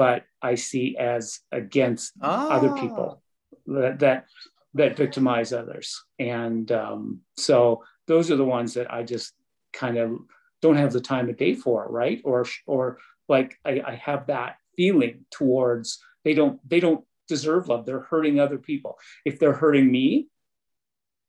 but 0.00 0.24
I 0.40 0.54
see 0.54 0.96
as 0.96 1.40
against 1.52 2.14
ah. 2.22 2.48
other 2.48 2.72
people 2.72 3.22
that, 3.66 3.98
that 3.98 4.24
that 4.72 4.96
victimize 4.96 5.52
others, 5.52 6.02
and 6.18 6.72
um, 6.72 7.20
so 7.36 7.84
those 8.06 8.30
are 8.30 8.36
the 8.36 8.52
ones 8.58 8.72
that 8.74 8.90
I 8.90 9.02
just 9.02 9.34
kind 9.74 9.98
of 9.98 10.16
don't 10.62 10.78
have 10.78 10.94
the 10.94 11.02
time 11.02 11.28
of 11.28 11.36
day 11.36 11.54
for 11.54 11.86
right? 11.90 12.22
Or 12.24 12.46
or 12.66 12.96
like 13.28 13.58
I, 13.62 13.82
I 13.86 13.94
have 13.96 14.28
that 14.28 14.56
feeling 14.74 15.26
towards 15.30 15.98
they 16.24 16.32
don't 16.32 16.58
they 16.66 16.80
don't 16.80 17.04
deserve 17.28 17.68
love. 17.68 17.84
They're 17.84 18.08
hurting 18.12 18.40
other 18.40 18.56
people. 18.56 18.98
If 19.26 19.38
they're 19.38 19.60
hurting 19.64 19.92
me, 19.92 20.28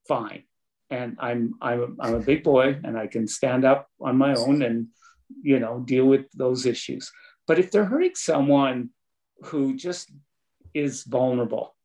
fine. 0.08 0.44
And 0.90 1.18
I'm 1.20 1.56
I'm 1.62 1.98
I'm 2.00 2.16
a 2.16 2.20
big 2.32 2.42
boy 2.42 2.80
and 2.86 2.98
I 2.98 3.08
can 3.08 3.28
stand 3.28 3.66
up 3.66 3.90
on 4.00 4.16
my 4.16 4.34
own 4.34 4.62
and 4.62 4.88
you 5.44 5.60
know 5.60 5.84
deal 5.86 6.06
with 6.06 6.32
those 6.32 6.66
issues. 6.66 7.12
But 7.52 7.60
if 7.60 7.70
they're 7.70 7.84
hurting 7.84 8.16
someone 8.16 8.92
who 9.44 9.76
just 9.76 10.10
is 10.74 11.04
vulnerable, 11.04 11.76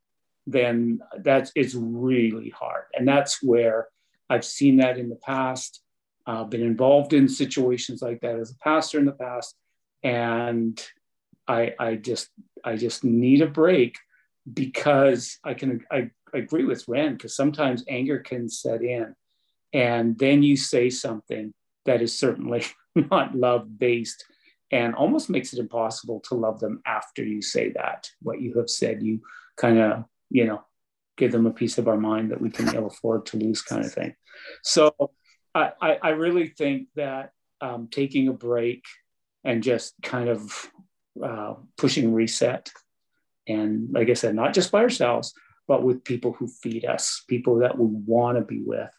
then 0.47 1.01
that's 1.25 1.51
really 1.75 2.51
hard. 2.51 2.85
And 2.95 3.09
that's 3.09 3.43
where 3.43 3.89
I've 4.31 4.45
seen 4.45 4.77
that 4.77 4.97
in 4.97 5.09
the 5.09 5.17
past. 5.17 5.83
I've 6.25 6.51
been 6.51 6.63
involved 6.63 7.15
in 7.15 7.29
situations 7.29 8.01
like 8.01 8.21
that 8.21 8.39
as 8.39 8.53
a 8.53 8.59
pastor 8.59 9.01
in 9.01 9.07
the 9.07 9.11
past, 9.11 9.57
and 10.05 10.81
I, 11.49 11.75
I 11.81 11.97
just 11.97 12.29
I 12.63 12.77
just 12.77 13.03
need 13.03 13.43
a 13.43 13.49
break 13.49 13.97
because 14.55 15.37
I 15.43 15.55
can 15.55 15.85
I, 15.91 16.11
I 16.33 16.39
agree 16.39 16.65
with 16.65 16.87
Ren 16.87 17.15
because 17.15 17.35
sometimes 17.35 17.83
anger 17.89 18.21
can 18.21 18.49
set 18.49 18.83
in, 18.83 19.17
and 19.73 20.17
then 20.17 20.45
you 20.45 20.57
say 20.57 20.91
something 20.91 21.53
that 21.87 22.03
is 22.03 22.17
certainly 22.17 22.63
not 22.95 23.35
love 23.35 23.81
based 23.81 24.25
and 24.71 24.95
almost 24.95 25.31
makes 25.31 25.53
it 25.53 25.59
impossible 25.59 26.21
to 26.29 26.35
love 26.35 26.61
them 26.61 26.83
after 26.87 27.23
you 27.25 27.41
say 27.43 27.73
that. 27.73 28.11
What 28.21 28.41
you 28.41 28.55
have 28.55 28.71
said 28.71 29.03
you 29.03 29.21
kind 29.57 29.79
of 29.79 30.05
you 30.31 30.45
know 30.45 30.65
give 31.17 31.33
them 31.33 31.47
a 31.47 31.53
piece 31.53 31.79
of 31.79 31.89
our 31.89 31.97
mind 31.97 32.31
that 32.31 32.41
we 32.41 32.51
can 32.51 32.75
ill 32.75 32.87
afford 32.87 33.27
to 33.27 33.39
lose 33.39 33.63
kind 33.63 33.85
of 33.85 33.93
thing. 33.93 34.15
So 34.63 34.95
I, 35.55 35.99
I 36.03 36.09
really 36.11 36.49
think 36.49 36.89
that 36.97 37.31
um, 37.63 37.89
taking 37.91 38.29
a 38.29 38.35
break 38.35 38.85
and 39.43 39.63
just 39.63 39.95
kind 40.03 40.29
of 40.29 40.71
uh, 41.25 41.55
pushing 41.79 42.13
reset, 42.13 42.71
and 43.49 43.89
like 43.93 44.11
I 44.11 44.15
said, 44.15 44.35
not 44.35 44.53
just 44.53 44.71
by 44.71 44.81
ourselves, 44.81 45.33
but 45.67 45.83
with 45.83 46.05
people 46.05 46.33
who 46.33 46.49
feed 46.49 46.85
us, 46.85 47.23
people 47.29 47.61
that 47.61 47.79
we 47.79 47.87
want 47.87 48.37
to 48.37 48.45
be 48.45 48.61
with, 48.63 48.91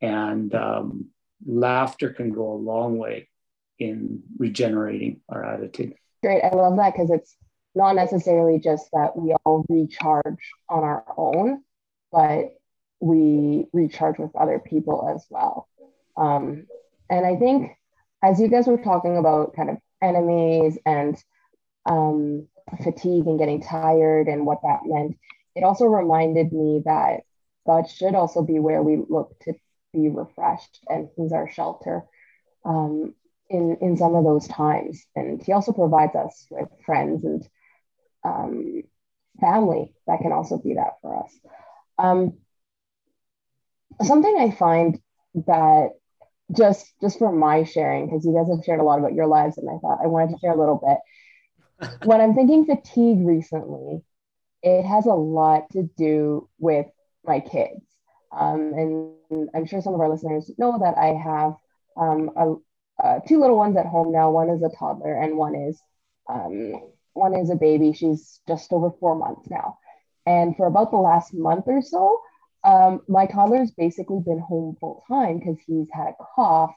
and 0.00 0.54
um, 0.54 1.06
laughter 1.44 2.10
can 2.10 2.30
go 2.30 2.52
a 2.52 2.54
long 2.54 2.98
way 2.98 3.28
in 3.78 4.22
regenerating 4.38 5.20
our 5.28 5.44
attitude. 5.44 5.94
Great, 6.22 6.42
I 6.42 6.54
love 6.54 6.76
that 6.76 6.94
because 6.94 7.10
it's 7.10 7.36
not 7.74 7.94
necessarily 7.94 8.58
just 8.58 8.88
that 8.92 9.16
we 9.16 9.34
all 9.44 9.64
recharge 9.68 10.52
on 10.68 10.82
our 10.82 11.04
own, 11.16 11.62
but 12.10 12.56
we 13.00 13.66
recharge 13.72 14.18
with 14.18 14.34
other 14.34 14.58
people 14.58 15.12
as 15.14 15.26
well. 15.28 15.68
Um, 16.16 16.66
and 17.10 17.26
I 17.26 17.36
think 17.36 17.72
as 18.22 18.40
you 18.40 18.48
guys 18.48 18.66
were 18.66 18.78
talking 18.78 19.18
about 19.18 19.54
kind 19.54 19.70
of 19.70 19.76
enemies 20.02 20.78
and 20.86 21.16
um, 21.84 22.48
fatigue 22.82 23.26
and 23.26 23.38
getting 23.38 23.62
tired 23.62 24.28
and 24.28 24.46
what 24.46 24.62
that 24.62 24.80
meant, 24.84 25.18
it 25.54 25.62
also 25.62 25.84
reminded 25.84 26.52
me 26.52 26.82
that 26.86 27.20
God 27.66 27.88
should 27.90 28.14
also 28.14 28.42
be 28.42 28.58
where 28.58 28.82
we 28.82 29.02
look 29.08 29.38
to 29.40 29.54
be 29.92 30.08
refreshed 30.08 30.80
and 30.88 31.08
He's 31.16 31.32
our 31.32 31.50
shelter 31.50 32.04
um, 32.64 33.14
in, 33.50 33.76
in 33.80 33.96
some 33.96 34.14
of 34.14 34.24
those 34.24 34.46
times. 34.48 35.04
And 35.14 35.42
He 35.42 35.52
also 35.52 35.72
provides 35.72 36.14
us 36.14 36.46
with 36.50 36.68
friends 36.84 37.24
and 37.24 37.48
um, 38.24 38.82
family 39.40 39.92
that 40.06 40.20
can 40.20 40.32
also 40.32 40.58
be 40.58 40.74
that 40.74 40.94
for 41.02 41.22
us. 41.24 41.38
Um, 41.98 42.32
something 44.02 44.36
I 44.38 44.50
find 44.50 44.98
that 45.46 45.90
just 46.56 46.94
just 47.00 47.18
for 47.18 47.32
my 47.32 47.64
sharing 47.64 48.06
because 48.06 48.24
you 48.24 48.32
guys 48.34 48.48
have 48.48 48.64
shared 48.64 48.80
a 48.80 48.84
lot 48.84 48.98
about 48.98 49.14
your 49.14 49.26
lives 49.26 49.58
and 49.58 49.68
i 49.68 49.78
thought 49.78 49.98
i 50.02 50.06
wanted 50.06 50.30
to 50.30 50.38
share 50.38 50.52
a 50.52 50.58
little 50.58 50.80
bit 50.86 50.98
when 52.02 52.20
i'm 52.20 52.34
thinking 52.34 52.64
fatigue 52.64 53.26
recently 53.26 54.02
it 54.62 54.84
has 54.84 55.06
a 55.06 55.14
lot 55.14 55.68
to 55.72 55.88
do 55.96 56.48
with 56.58 56.86
my 57.24 57.40
kids 57.40 57.82
um, 58.38 58.72
and 58.74 59.12
i'm 59.54 59.66
sure 59.66 59.80
some 59.80 59.94
of 59.94 60.00
our 60.00 60.08
listeners 60.10 60.50
know 60.58 60.78
that 60.78 60.96
i 60.98 61.06
have 61.06 61.54
um, 61.96 62.30
a, 62.36 62.54
uh, 63.02 63.20
two 63.26 63.40
little 63.40 63.56
ones 63.56 63.76
at 63.76 63.86
home 63.86 64.12
now 64.12 64.30
one 64.30 64.50
is 64.50 64.62
a 64.62 64.76
toddler 64.76 65.20
and 65.20 65.36
one 65.36 65.54
is 65.54 65.80
um, 66.28 66.74
one 67.12 67.34
is 67.34 67.50
a 67.50 67.56
baby 67.56 67.92
she's 67.92 68.40
just 68.48 68.72
over 68.72 68.90
four 69.00 69.14
months 69.14 69.48
now 69.50 69.78
and 70.24 70.56
for 70.56 70.66
about 70.66 70.90
the 70.90 70.96
last 70.96 71.32
month 71.34 71.64
or 71.66 71.82
so 71.82 72.20
um, 72.64 73.00
my 73.06 73.26
toddler's 73.26 73.70
basically 73.70 74.20
been 74.20 74.40
home 74.40 74.76
full 74.80 75.04
time 75.08 75.38
because 75.38 75.56
he's 75.66 75.88
had 75.92 76.08
a 76.08 76.24
cough 76.34 76.74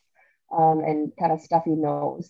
um, 0.56 0.82
and 0.82 1.12
kind 1.18 1.32
of 1.32 1.42
stuffy 1.42 1.72
nose. 1.72 2.30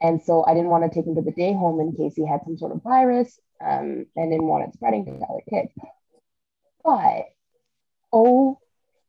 And 0.00 0.22
so 0.22 0.44
I 0.44 0.54
didn't 0.54 0.70
want 0.70 0.84
to 0.84 0.94
take 0.94 1.06
him 1.06 1.14
to 1.16 1.22
the 1.22 1.32
day 1.32 1.52
home 1.52 1.80
in 1.80 1.96
case 1.96 2.14
he 2.14 2.26
had 2.26 2.40
some 2.44 2.58
sort 2.58 2.72
of 2.72 2.82
virus 2.82 3.40
um, 3.60 4.06
and 4.14 4.30
didn't 4.30 4.46
want 4.46 4.68
it 4.68 4.74
spreading 4.74 5.06
to 5.06 5.12
the 5.12 5.24
other 5.24 5.42
kids. 5.48 5.72
But 6.84 7.24
oh 8.12 8.58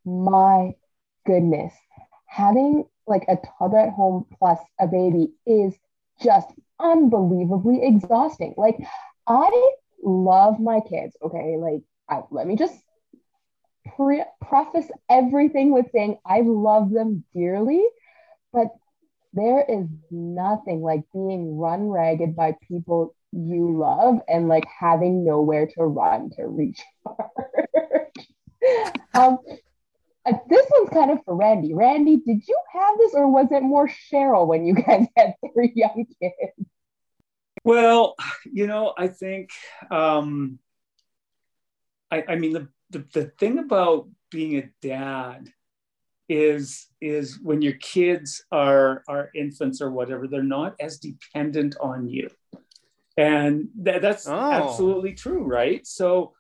my 0.06 0.74
goodness, 1.26 1.74
having 2.26 2.86
like 3.10 3.26
a 3.28 3.38
toddler 3.38 3.80
at 3.80 3.94
home 3.94 4.26
plus 4.38 4.60
a 4.80 4.88
baby 4.88 5.32
is 5.46 5.76
just 6.22 6.48
unbelievably 6.80 7.84
exhausting. 7.84 8.54
Like, 8.58 8.78
I 9.28 9.72
love 10.04 10.60
my 10.60 10.80
kids. 10.82 11.16
Okay. 11.22 11.58
Like, 11.58 11.82
I, 12.10 12.24
let 12.32 12.48
me 12.48 12.56
just 12.56 12.76
pre- 13.96 14.24
preface 14.42 14.90
everything 15.10 15.72
with 15.72 15.88
saying 15.92 16.18
I 16.26 16.42
love 16.42 16.92
them 16.92 17.24
dearly, 17.34 17.84
but 18.54 18.68
there 19.34 19.64
is 19.68 19.86
nothing 20.10 20.82
like 20.82 21.04
being 21.14 21.58
run 21.58 21.90
ragged 21.90 22.36
by 22.36 22.56
people 22.68 23.16
you 23.32 23.78
love 23.78 24.20
and 24.28 24.48
like 24.48 24.66
having 24.66 25.24
nowhere 25.24 25.68
to 25.68 25.84
run 25.84 26.32
to 26.32 26.48
reach 26.48 26.82
um, 29.14 29.38
uh, 29.38 29.38
this 30.50 30.66
one's 30.72 30.90
kind 30.90 31.12
of 31.12 31.20
for 31.26 31.36
Randy. 31.36 31.74
Randy, 31.74 32.18
did 32.18 32.48
you 32.48 32.60
have 32.74 32.98
this 32.98 33.14
or 33.14 33.28
was 33.30 33.48
it 33.52 33.64
more 33.64 33.88
Cheryl 33.88 34.48
when 34.48 34.66
you 34.66 34.74
guys 34.88 35.08
had 35.16 35.36
three 35.54 35.72
young 35.76 36.06
kids? 36.22 36.70
Well, 37.64 38.16
you 38.46 38.68
know, 38.68 38.94
I 38.98 39.08
think, 39.08 39.50
um, 39.92 40.60
I, 42.10 42.24
I 42.28 42.36
mean, 42.36 42.54
the, 42.54 42.68
the, 42.90 43.06
the 43.14 43.26
thing 43.38 43.60
about 43.60 44.08
being 44.32 44.58
a 44.58 44.70
dad 44.82 45.52
is 46.30 46.88
is 47.02 47.40
when 47.42 47.62
your 47.62 47.74
kids 47.74 48.46
are 48.52 49.04
are 49.08 49.32
infants 49.34 49.82
or 49.82 49.90
whatever 49.90 50.28
they're 50.28 50.44
not 50.44 50.76
as 50.80 51.00
dependent 51.00 51.76
on 51.82 52.08
you 52.08 52.30
and 53.18 53.68
th- 53.84 54.00
that's 54.00 54.28
oh. 54.28 54.52
absolutely 54.52 55.14
true 55.14 55.44
right 55.44 55.88
so 55.88 56.34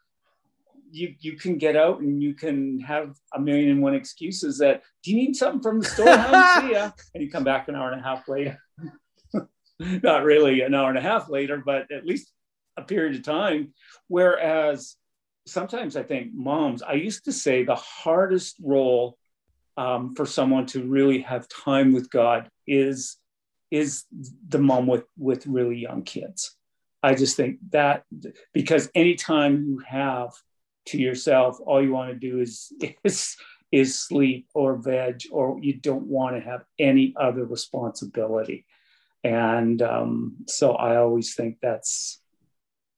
you 0.91 1.15
you 1.19 1.34
can 1.34 1.58
get 1.58 1.75
out 1.75 1.99
and 2.02 2.21
you 2.21 2.34
can 2.34 2.80
have 2.80 3.15
a 3.34 3.39
million 3.39 3.69
and 3.69 3.82
one 3.82 3.93
excuses 3.93 4.58
that 4.60 4.84
do 5.04 5.12
you 5.12 5.17
need 5.17 5.36
something 5.36 5.62
from 5.62 5.80
the 5.80 5.86
store? 5.86 6.06
See 6.06 6.73
ya. 6.73 6.91
And 7.13 7.23
you 7.23 7.30
come 7.30 7.43
back 7.43 7.67
an 7.67 7.75
hour 7.75 7.91
and 7.91 8.02
a 8.02 8.04
half 8.04 8.28
later. 8.28 8.60
Not 9.80 10.23
really 10.23 10.62
an 10.62 10.73
hour 10.73 10.89
and 10.89 10.97
a 10.97 11.02
half 11.02 11.30
later 11.30 11.62
but 11.65 11.91
at 11.91 12.06
least 12.06 12.32
a 12.78 12.82
period 12.82 13.15
of 13.15 13.23
time. 13.23 13.73
Whereas 14.08 14.95
sometimes 15.47 15.95
i 15.95 16.04
think 16.04 16.32
moms 16.32 16.84
i 16.84 16.93
used 16.93 17.25
to 17.25 17.32
say 17.32 17.63
the 17.63 17.73
hardest 17.73 18.58
role 18.62 19.17
um, 19.78 20.13
for 20.13 20.23
someone 20.28 20.67
to 20.67 20.84
really 20.84 21.21
have 21.21 21.47
time 21.47 21.91
with 21.91 22.12
god 22.12 22.49
is 22.67 23.17
is 23.71 24.06
the 24.47 24.60
mom 24.60 24.88
with 24.88 25.06
with 25.17 25.45
really 25.47 25.78
young 25.78 26.04
kids. 26.04 26.56
I 27.02 27.15
just 27.15 27.38
think 27.38 27.60
that 27.69 28.04
because 28.54 28.89
anytime 28.93 29.63
you 29.63 29.80
have 29.88 30.32
to 30.88 30.98
yourself 30.98 31.60
all 31.65 31.84
you 31.84 31.92
want 31.92 32.10
to 32.12 32.15
do 32.15 32.39
is 32.39 32.72
is 33.04 33.36
is 33.72 34.00
sleep 34.00 34.48
or 34.54 34.76
veg 34.76 35.22
or 35.32 35.60
you 35.62 35.74
don't 35.74 36.08
want 36.08 36.36
to 36.36 36.42
have 36.42 36.63
any 36.80 37.13
other 37.20 37.46
responsibility. 37.46 38.65
And 39.24 39.82
um, 39.82 40.38
so 40.48 40.72
i 40.72 40.96
always 40.96 41.36
think 41.36 41.58
that's 41.62 42.22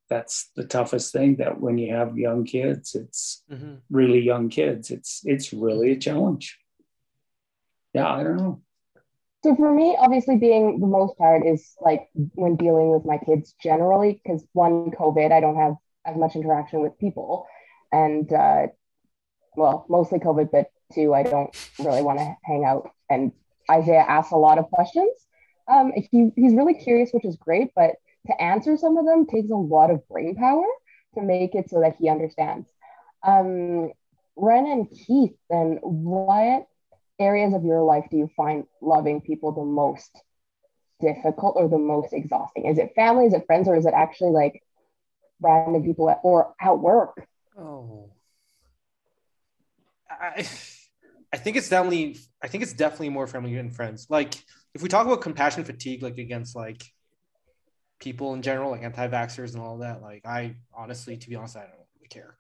that's 0.10 0.52
the 0.56 0.66
toughest 0.66 1.14
thing 1.14 1.38
that 1.38 1.60
when 1.60 1.78
you 1.78 1.96
have 1.96 2.18
young 2.18 2.44
kids 2.44 2.96
it's 2.96 3.44
mm-hmm. 3.50 3.76
really 3.90 4.20
young 4.20 4.50
kids 4.50 4.92
it's 4.92 5.22
it's 5.26 5.52
really 5.52 5.92
a 5.94 5.98
challenge. 5.98 6.60
Yeah 7.94 8.10
i 8.10 8.24
don't 8.24 8.38
know. 8.38 8.62
So 9.44 9.56
for 9.56 9.74
me 9.74 9.98
obviously 9.98 10.38
being 10.38 10.80
the 10.80 10.86
most 10.88 11.16
hard 11.18 11.44
is 11.46 11.74
like 11.82 12.08
when 12.36 12.56
dealing 12.56 12.92
with 12.92 13.04
my 13.04 13.18
kids 13.18 13.56
generally 13.62 14.22
because 14.24 14.46
one 14.54 14.92
covid 14.92 15.32
i 15.32 15.40
don't 15.40 15.56
have 15.56 15.74
as 16.06 16.16
much 16.16 16.36
interaction 16.36 16.82
with 16.82 17.00
people 17.00 17.48
and 17.92 18.32
uh, 18.32 18.68
well, 19.56 19.86
mostly 19.90 20.20
COVID, 20.20 20.50
but 20.52 20.72
two, 20.94 21.14
I 21.14 21.24
don't 21.24 21.56
really 21.80 22.02
want 22.02 22.20
to 22.20 22.36
hang 22.44 22.66
out. 22.66 22.92
And 23.10 23.32
Isaiah 23.70 24.06
asks 24.08 24.32
a 24.32 24.38
lot 24.38 24.58
of 24.58 24.70
questions. 24.72 25.12
Um, 25.68 25.92
he, 25.96 26.32
he's 26.36 26.54
really 26.54 26.74
curious, 26.74 27.12
which 27.12 27.26
is 27.26 27.36
great, 27.38 27.72
but 27.76 27.96
to 28.28 28.42
answer 28.42 28.78
some 28.78 28.98
of 28.98 29.06
them 29.06 29.26
takes 29.26 29.50
a 29.50 29.56
lot 29.56 29.92
of 29.92 30.08
brain 30.08 30.36
power 30.36 30.66
to 31.16 31.22
make 31.22 31.56
it 31.56 31.70
so 31.70 31.82
that 31.82 31.96
he 32.00 32.10
understands. 32.10 32.68
Um, 33.24 33.92
Ren 34.36 34.66
and 34.66 34.90
Keith, 34.90 35.36
then 35.50 35.80
what 35.82 36.68
areas 37.20 37.54
of 37.54 37.64
your 37.64 37.84
life 37.84 38.06
do 38.10 38.18
you 38.18 38.30
find 38.36 38.66
loving 38.82 39.22
people 39.22 39.52
the 39.52 39.64
most 39.64 40.12
difficult 41.00 41.56
or 41.58 41.68
the 41.68 41.78
most 41.78 42.14
exhausting? 42.14 42.66
Is 42.66 42.78
it 42.78 42.94
family? 42.96 43.26
Is 43.26 43.34
it 43.34 43.46
friends? 43.46 43.68
Or 43.68 43.76
is 43.76 43.86
it 43.86 43.94
actually 43.94 44.32
like 44.32 44.64
random 45.42 45.84
people 45.84 46.10
at, 46.10 46.20
or 46.24 46.54
at 46.60 46.80
work? 46.80 47.28
Oh, 47.62 48.12
I, 50.10 50.46
I 51.34 51.38
think 51.38 51.58
it's 51.58 51.70
definitely, 51.70 52.18
I 52.42 52.48
think 52.48 52.64
it's 52.64 52.74
definitely 52.74 53.10
more 53.10 53.28
family 53.28 53.56
and 53.58 53.74
friends. 53.76 54.08
Like 54.10 54.36
if 54.74 54.82
we 54.82 54.90
talk 54.90 55.06
about 55.06 55.22
compassion 55.22 55.64
fatigue, 55.64 56.04
like 56.04 56.18
against 56.18 56.56
like 56.56 56.84
people 58.00 58.34
in 58.34 58.42
general, 58.42 58.72
like 58.72 58.84
anti-vaxxers 58.84 59.54
and 59.54 59.62
all 59.62 59.80
that, 59.80 60.02
like 60.02 60.26
I 60.26 60.56
honestly, 60.74 61.18
to 61.18 61.30
be 61.30 61.36
honest, 61.36 61.56
I 61.56 61.62
don't 61.62 61.72
really 61.96 62.08
care. 62.10 62.36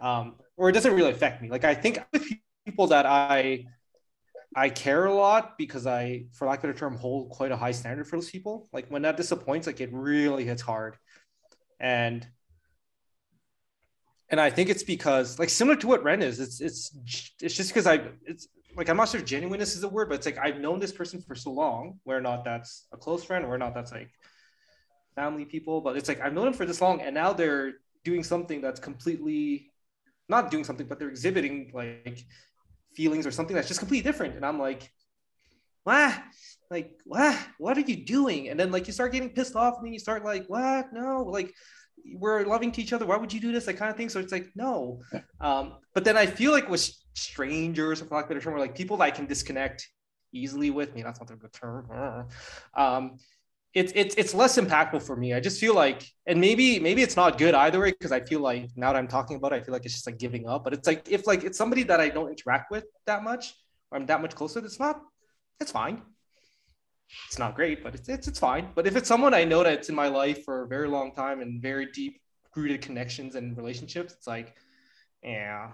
Um, 0.00 0.36
or 0.56 0.68
it 0.70 0.72
doesn't 0.72 0.94
really 0.94 1.10
affect 1.10 1.42
me. 1.42 1.50
Like 1.50 1.64
I 1.64 1.74
think 1.74 1.98
with 2.12 2.26
people 2.66 2.88
that 2.88 3.06
I 3.06 3.66
I 4.56 4.70
care 4.70 5.06
a 5.06 5.14
lot 5.14 5.58
because 5.58 5.86
I, 5.86 6.24
for 6.32 6.48
lack 6.48 6.64
of 6.64 6.70
a 6.70 6.74
term, 6.74 6.96
hold 6.96 7.30
quite 7.30 7.52
a 7.52 7.56
high 7.56 7.72
standard 7.72 8.08
for 8.08 8.16
those 8.16 8.30
people. 8.30 8.68
Like 8.72 8.88
when 8.88 9.02
that 9.02 9.16
disappoints, 9.16 9.66
like 9.66 9.80
it 9.80 9.90
really 9.92 10.44
hits 10.44 10.62
hard. 10.62 10.96
And 11.80 12.26
and 14.30 14.40
I 14.40 14.48
think 14.50 14.70
it's 14.70 14.82
because 14.82 15.38
like 15.38 15.48
similar 15.48 15.76
to 15.76 15.86
what 15.86 16.02
Ren 16.04 16.22
is, 16.22 16.38
it's 16.40 16.60
it's 16.60 16.92
it's 17.42 17.56
just 17.56 17.70
because 17.70 17.86
I 17.86 18.00
it's 18.24 18.48
like 18.76 18.88
I'm 18.88 18.96
not 18.96 19.08
sure 19.08 19.20
if 19.20 19.26
genuineness 19.26 19.76
is 19.76 19.82
a 19.82 19.88
word, 19.88 20.08
but 20.08 20.14
it's 20.16 20.26
like 20.26 20.38
I've 20.38 20.60
known 20.60 20.78
this 20.78 20.92
person 20.92 21.20
for 21.20 21.34
so 21.34 21.50
long, 21.50 21.98
where 22.04 22.20
not 22.20 22.44
that's 22.44 22.86
a 22.92 22.96
close 22.96 23.24
friend, 23.24 23.44
or 23.44 23.58
not 23.58 23.74
that's 23.74 23.90
like 23.92 24.10
family 25.16 25.44
people, 25.44 25.80
but 25.80 25.96
it's 25.96 26.08
like 26.08 26.20
I've 26.20 26.32
known 26.32 26.44
them 26.44 26.54
for 26.54 26.64
this 26.64 26.80
long, 26.80 27.00
and 27.00 27.14
now 27.14 27.32
they're 27.32 27.72
doing 28.04 28.22
something 28.22 28.60
that's 28.60 28.80
completely 28.80 29.72
not 30.28 30.50
doing 30.50 30.62
something, 30.62 30.86
but 30.86 31.00
they're 31.00 31.10
exhibiting 31.10 31.72
like 31.74 32.24
feelings 32.94 33.26
or 33.26 33.32
something 33.32 33.56
that's 33.56 33.68
just 33.68 33.80
completely 33.80 34.08
different, 34.08 34.36
and 34.36 34.46
I'm 34.46 34.60
like, 34.60 34.92
what? 35.82 36.14
Like 36.70 36.92
what? 37.04 37.36
What 37.58 37.76
are 37.76 37.80
you 37.80 38.04
doing? 38.04 38.48
And 38.48 38.60
then 38.60 38.70
like 38.70 38.86
you 38.86 38.92
start 38.92 39.10
getting 39.10 39.30
pissed 39.30 39.56
off, 39.56 39.78
and 39.78 39.86
then 39.86 39.92
you 39.92 39.98
start 39.98 40.24
like, 40.24 40.46
what? 40.46 40.92
No, 40.92 41.24
like 41.24 41.52
we're 42.14 42.44
loving 42.44 42.72
to 42.72 42.82
each 42.82 42.92
other. 42.92 43.06
Why 43.06 43.16
would 43.16 43.32
you 43.32 43.40
do 43.40 43.52
this? 43.52 43.66
That 43.66 43.74
kind 43.74 43.90
of 43.90 43.96
thing. 43.96 44.08
So 44.08 44.20
it's 44.20 44.32
like, 44.32 44.48
no. 44.54 45.00
Um, 45.40 45.74
but 45.94 46.04
then 46.04 46.16
I 46.16 46.26
feel 46.26 46.52
like 46.52 46.68
with 46.68 46.90
strangers, 47.14 48.00
for 48.00 48.14
lack 48.14 48.24
of 48.24 48.30
a 48.30 48.34
better 48.34 48.44
term, 48.44 48.54
or 48.54 48.58
like 48.58 48.74
people 48.76 48.96
that 48.98 49.04
I 49.04 49.10
can 49.10 49.26
disconnect 49.26 49.88
easily 50.32 50.70
with 50.70 50.94
me. 50.94 51.02
That's 51.02 51.20
not 51.20 51.30
a 51.30 51.36
good 51.36 51.52
term. 51.52 52.26
Um, 52.76 53.16
it's 53.72 53.92
it's 53.94 54.16
it's 54.16 54.34
less 54.34 54.58
impactful 54.58 55.02
for 55.02 55.14
me. 55.14 55.32
I 55.32 55.40
just 55.40 55.60
feel 55.60 55.74
like, 55.74 56.04
and 56.26 56.40
maybe 56.40 56.80
maybe 56.80 57.02
it's 57.02 57.16
not 57.16 57.38
good 57.38 57.54
either 57.54 57.80
way 57.80 57.92
because 57.92 58.10
I 58.10 58.20
feel 58.20 58.40
like 58.40 58.70
now 58.76 58.92
that 58.92 58.98
I'm 58.98 59.06
talking 59.06 59.36
about 59.36 59.52
it, 59.52 59.56
I 59.56 59.60
feel 59.60 59.72
like 59.72 59.84
it's 59.84 59.94
just 59.94 60.06
like 60.06 60.18
giving 60.18 60.48
up. 60.48 60.64
But 60.64 60.74
it's 60.74 60.88
like 60.88 61.08
if 61.08 61.26
like 61.26 61.44
it's 61.44 61.56
somebody 61.56 61.84
that 61.84 62.00
I 62.00 62.08
don't 62.08 62.28
interact 62.28 62.70
with 62.70 62.84
that 63.06 63.22
much, 63.22 63.54
or 63.90 63.98
I'm 63.98 64.06
that 64.06 64.20
much 64.20 64.34
closer, 64.34 64.58
it's 64.58 64.80
not. 64.80 65.00
It's 65.60 65.70
fine 65.70 66.02
it's 67.26 67.38
not 67.38 67.54
great, 67.54 67.82
but 67.82 67.94
it's, 67.94 68.08
it's 68.08 68.28
it's 68.28 68.38
fine. 68.38 68.70
But 68.74 68.86
if 68.86 68.96
it's 68.96 69.08
someone 69.08 69.34
I 69.34 69.44
know 69.44 69.62
that's 69.62 69.88
in 69.88 69.94
my 69.94 70.08
life 70.08 70.44
for 70.44 70.62
a 70.62 70.68
very 70.68 70.88
long 70.88 71.12
time 71.12 71.40
and 71.40 71.60
very 71.60 71.86
deep 71.86 72.20
rooted 72.54 72.82
connections 72.82 73.34
and 73.34 73.56
relationships, 73.56 74.12
it's 74.12 74.26
like, 74.26 74.54
yeah, 75.22 75.72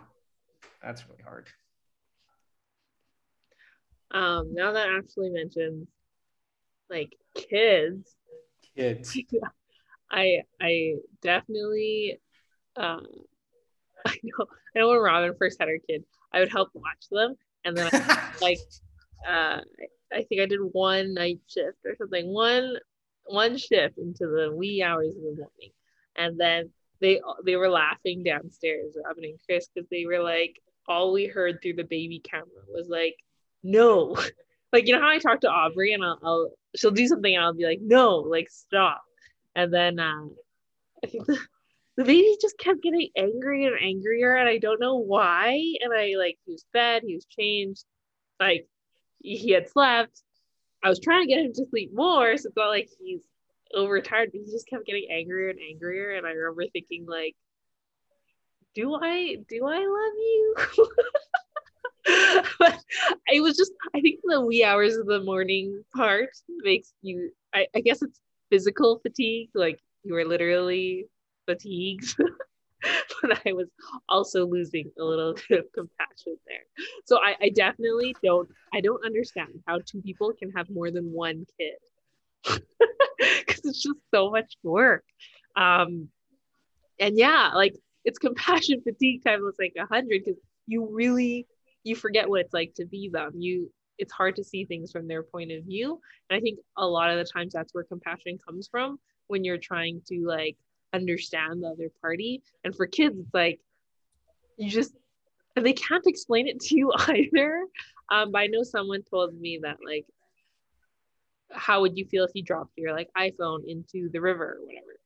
that's 0.82 1.08
really 1.08 1.22
hard. 1.22 1.48
Um, 4.12 4.54
now 4.54 4.72
that 4.72 4.88
Ashley 4.88 5.30
mentions 5.30 5.88
like 6.88 7.16
kids, 7.34 8.14
kids, 8.76 9.16
I 10.10 10.42
I 10.60 10.94
definitely 11.22 12.20
um 12.76 13.06
I 14.06 14.14
know 14.22 14.46
I 14.74 14.78
know 14.78 14.88
when 14.90 14.98
Robin 14.98 15.34
first 15.38 15.58
had 15.58 15.68
her 15.68 15.78
kid, 15.88 16.04
I 16.32 16.40
would 16.40 16.52
help 16.52 16.70
watch 16.74 17.08
them 17.10 17.34
and 17.64 17.76
then 17.76 17.90
I, 17.92 18.30
like 18.40 18.58
uh 19.28 19.60
I 20.12 20.22
think 20.22 20.40
I 20.40 20.46
did 20.46 20.60
one 20.60 21.14
night 21.14 21.40
shift 21.48 21.78
or 21.84 21.96
something, 21.96 22.32
one 22.32 22.76
one 23.24 23.56
shift 23.56 23.98
into 23.98 24.26
the 24.26 24.52
wee 24.54 24.82
hours 24.82 25.08
of 25.16 25.22
the 25.22 25.36
morning, 25.36 25.72
and 26.16 26.38
then 26.38 26.70
they 27.00 27.20
they 27.44 27.56
were 27.56 27.68
laughing 27.68 28.22
downstairs, 28.22 28.96
Robin 29.04 29.24
and 29.24 29.38
Chris, 29.46 29.68
because 29.74 29.88
they 29.90 30.06
were 30.06 30.22
like, 30.22 30.60
all 30.88 31.12
we 31.12 31.26
heard 31.26 31.60
through 31.60 31.74
the 31.74 31.84
baby 31.84 32.20
camera 32.20 32.46
was 32.68 32.88
like, 32.88 33.16
no, 33.62 34.16
like 34.72 34.86
you 34.86 34.94
know 34.94 35.00
how 35.00 35.08
I 35.08 35.18
talk 35.18 35.40
to 35.40 35.50
Aubrey 35.50 35.92
and 35.92 36.04
I'll, 36.04 36.18
I'll 36.22 36.50
she'll 36.76 36.90
do 36.90 37.06
something 37.06 37.34
and 37.34 37.44
I'll 37.44 37.54
be 37.54 37.66
like, 37.66 37.80
no, 37.82 38.16
like 38.18 38.48
stop, 38.50 39.02
and 39.54 39.72
then 39.72 39.98
uh, 39.98 40.26
I 41.04 41.06
think 41.08 41.26
the 41.26 41.38
the 41.96 42.04
baby 42.04 42.36
just 42.40 42.58
kept 42.58 42.82
getting 42.82 43.08
angry 43.16 43.64
and 43.64 43.76
angrier, 43.80 44.36
and 44.36 44.48
I 44.48 44.58
don't 44.58 44.80
know 44.80 44.96
why, 44.96 45.74
and 45.80 45.92
I 45.92 46.14
like 46.18 46.38
he 46.44 46.52
was 46.52 46.64
fed, 46.72 47.02
he 47.04 47.14
was 47.14 47.24
changed, 47.24 47.84
like 48.38 48.68
he 49.20 49.52
had 49.52 49.68
slept. 49.68 50.22
I 50.84 50.88
was 50.88 51.00
trying 51.00 51.26
to 51.26 51.34
get 51.34 51.44
him 51.44 51.52
to 51.54 51.66
sleep 51.66 51.90
more, 51.92 52.36
so 52.36 52.48
it's 52.48 52.56
not 52.56 52.68
like 52.68 52.88
he's 53.00 53.22
overtired, 53.74 54.30
but 54.32 54.40
he 54.44 54.50
just 54.50 54.68
kept 54.68 54.86
getting 54.86 55.08
angrier 55.10 55.48
and 55.48 55.58
angrier. 55.58 56.12
And 56.12 56.26
I 56.26 56.30
remember 56.30 56.64
thinking, 56.72 57.06
like, 57.06 57.34
do 58.74 58.94
I 58.94 59.36
do 59.48 59.66
I 59.66 59.78
love 59.78 60.14
you? 60.16 60.54
but 62.58 62.78
it 63.28 63.40
was 63.42 63.56
just 63.56 63.72
I 63.94 64.00
think 64.00 64.20
the 64.22 64.40
wee 64.40 64.62
hours 64.62 64.96
of 64.96 65.06
the 65.06 65.22
morning 65.22 65.82
part 65.94 66.28
makes 66.62 66.92
you 67.02 67.30
I, 67.54 67.66
I 67.74 67.80
guess 67.80 68.02
it's 68.02 68.20
physical 68.50 69.00
fatigue, 69.00 69.50
like 69.54 69.80
you 70.04 70.14
are 70.14 70.24
literally 70.24 71.06
fatigued. 71.46 72.16
but 73.22 73.40
I 73.46 73.52
was 73.52 73.68
also 74.08 74.46
losing 74.46 74.90
a 74.98 75.04
little 75.04 75.34
bit 75.48 75.60
of 75.60 75.72
compassion 75.72 76.36
there. 76.46 76.64
So 77.04 77.18
I, 77.18 77.34
I 77.40 77.48
definitely 77.50 78.14
don't 78.22 78.48
I 78.74 78.80
don't 78.80 79.04
understand 79.04 79.48
how 79.66 79.80
two 79.84 80.00
people 80.02 80.32
can 80.38 80.50
have 80.52 80.68
more 80.70 80.90
than 80.90 81.12
one 81.12 81.46
kid. 81.58 82.60
Because 83.18 83.64
it's 83.64 83.82
just 83.82 83.98
so 84.14 84.30
much 84.30 84.56
work. 84.62 85.02
Um 85.56 86.08
and 87.00 87.18
yeah, 87.18 87.52
like 87.54 87.74
it's 88.04 88.18
compassion 88.18 88.82
fatigue 88.82 89.24
time. 89.24 89.40
times 89.40 89.56
like 89.58 89.74
a 89.78 89.86
hundred 89.86 90.22
because 90.24 90.40
you 90.66 90.88
really 90.90 91.46
you 91.82 91.96
forget 91.96 92.28
what 92.28 92.42
it's 92.42 92.54
like 92.54 92.74
to 92.74 92.84
be 92.86 93.08
them. 93.08 93.32
You 93.36 93.70
it's 93.98 94.12
hard 94.12 94.36
to 94.36 94.44
see 94.44 94.64
things 94.64 94.92
from 94.92 95.08
their 95.08 95.22
point 95.22 95.52
of 95.52 95.64
view. 95.64 95.98
And 96.28 96.36
I 96.36 96.40
think 96.40 96.58
a 96.76 96.86
lot 96.86 97.10
of 97.10 97.18
the 97.18 97.24
times 97.24 97.54
that's 97.54 97.72
where 97.72 97.84
compassion 97.84 98.38
comes 98.46 98.68
from 98.68 98.98
when 99.28 99.44
you're 99.44 99.58
trying 99.58 100.02
to 100.08 100.26
like 100.26 100.56
understand 100.96 101.62
the 101.62 101.68
other 101.68 101.90
party. 102.00 102.42
And 102.64 102.74
for 102.74 102.86
kids, 102.86 103.18
it's 103.18 103.34
like 103.34 103.60
you 104.56 104.70
just 104.70 104.92
they 105.54 105.72
can't 105.72 106.06
explain 106.06 106.48
it 106.48 106.60
to 106.60 106.76
you 106.76 106.92
either. 107.08 107.64
Um, 108.10 108.32
but 108.32 108.38
I 108.38 108.46
know 108.46 108.62
someone 108.62 109.02
told 109.02 109.38
me 109.38 109.60
that 109.62 109.78
like, 109.84 110.06
how 111.52 111.80
would 111.80 111.96
you 111.96 112.04
feel 112.04 112.24
if 112.24 112.32
you 112.34 112.42
dropped 112.42 112.72
your 112.76 112.92
like 112.92 113.08
iPhone 113.16 113.60
into 113.66 114.10
the 114.10 114.20
river 114.20 114.58
or 114.58 114.66
whatever? 114.66 114.98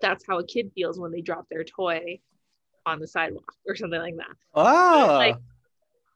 That's 0.00 0.24
how 0.26 0.38
a 0.38 0.46
kid 0.46 0.70
feels 0.74 0.98
when 0.98 1.12
they 1.12 1.20
drop 1.20 1.46
their 1.50 1.64
toy 1.64 2.20
on 2.86 2.98
the 2.98 3.06
sidewalk 3.06 3.52
or 3.66 3.76
something 3.76 4.00
like 4.00 4.16
that. 4.16 4.36
It's 5.04 5.12
like 5.18 5.36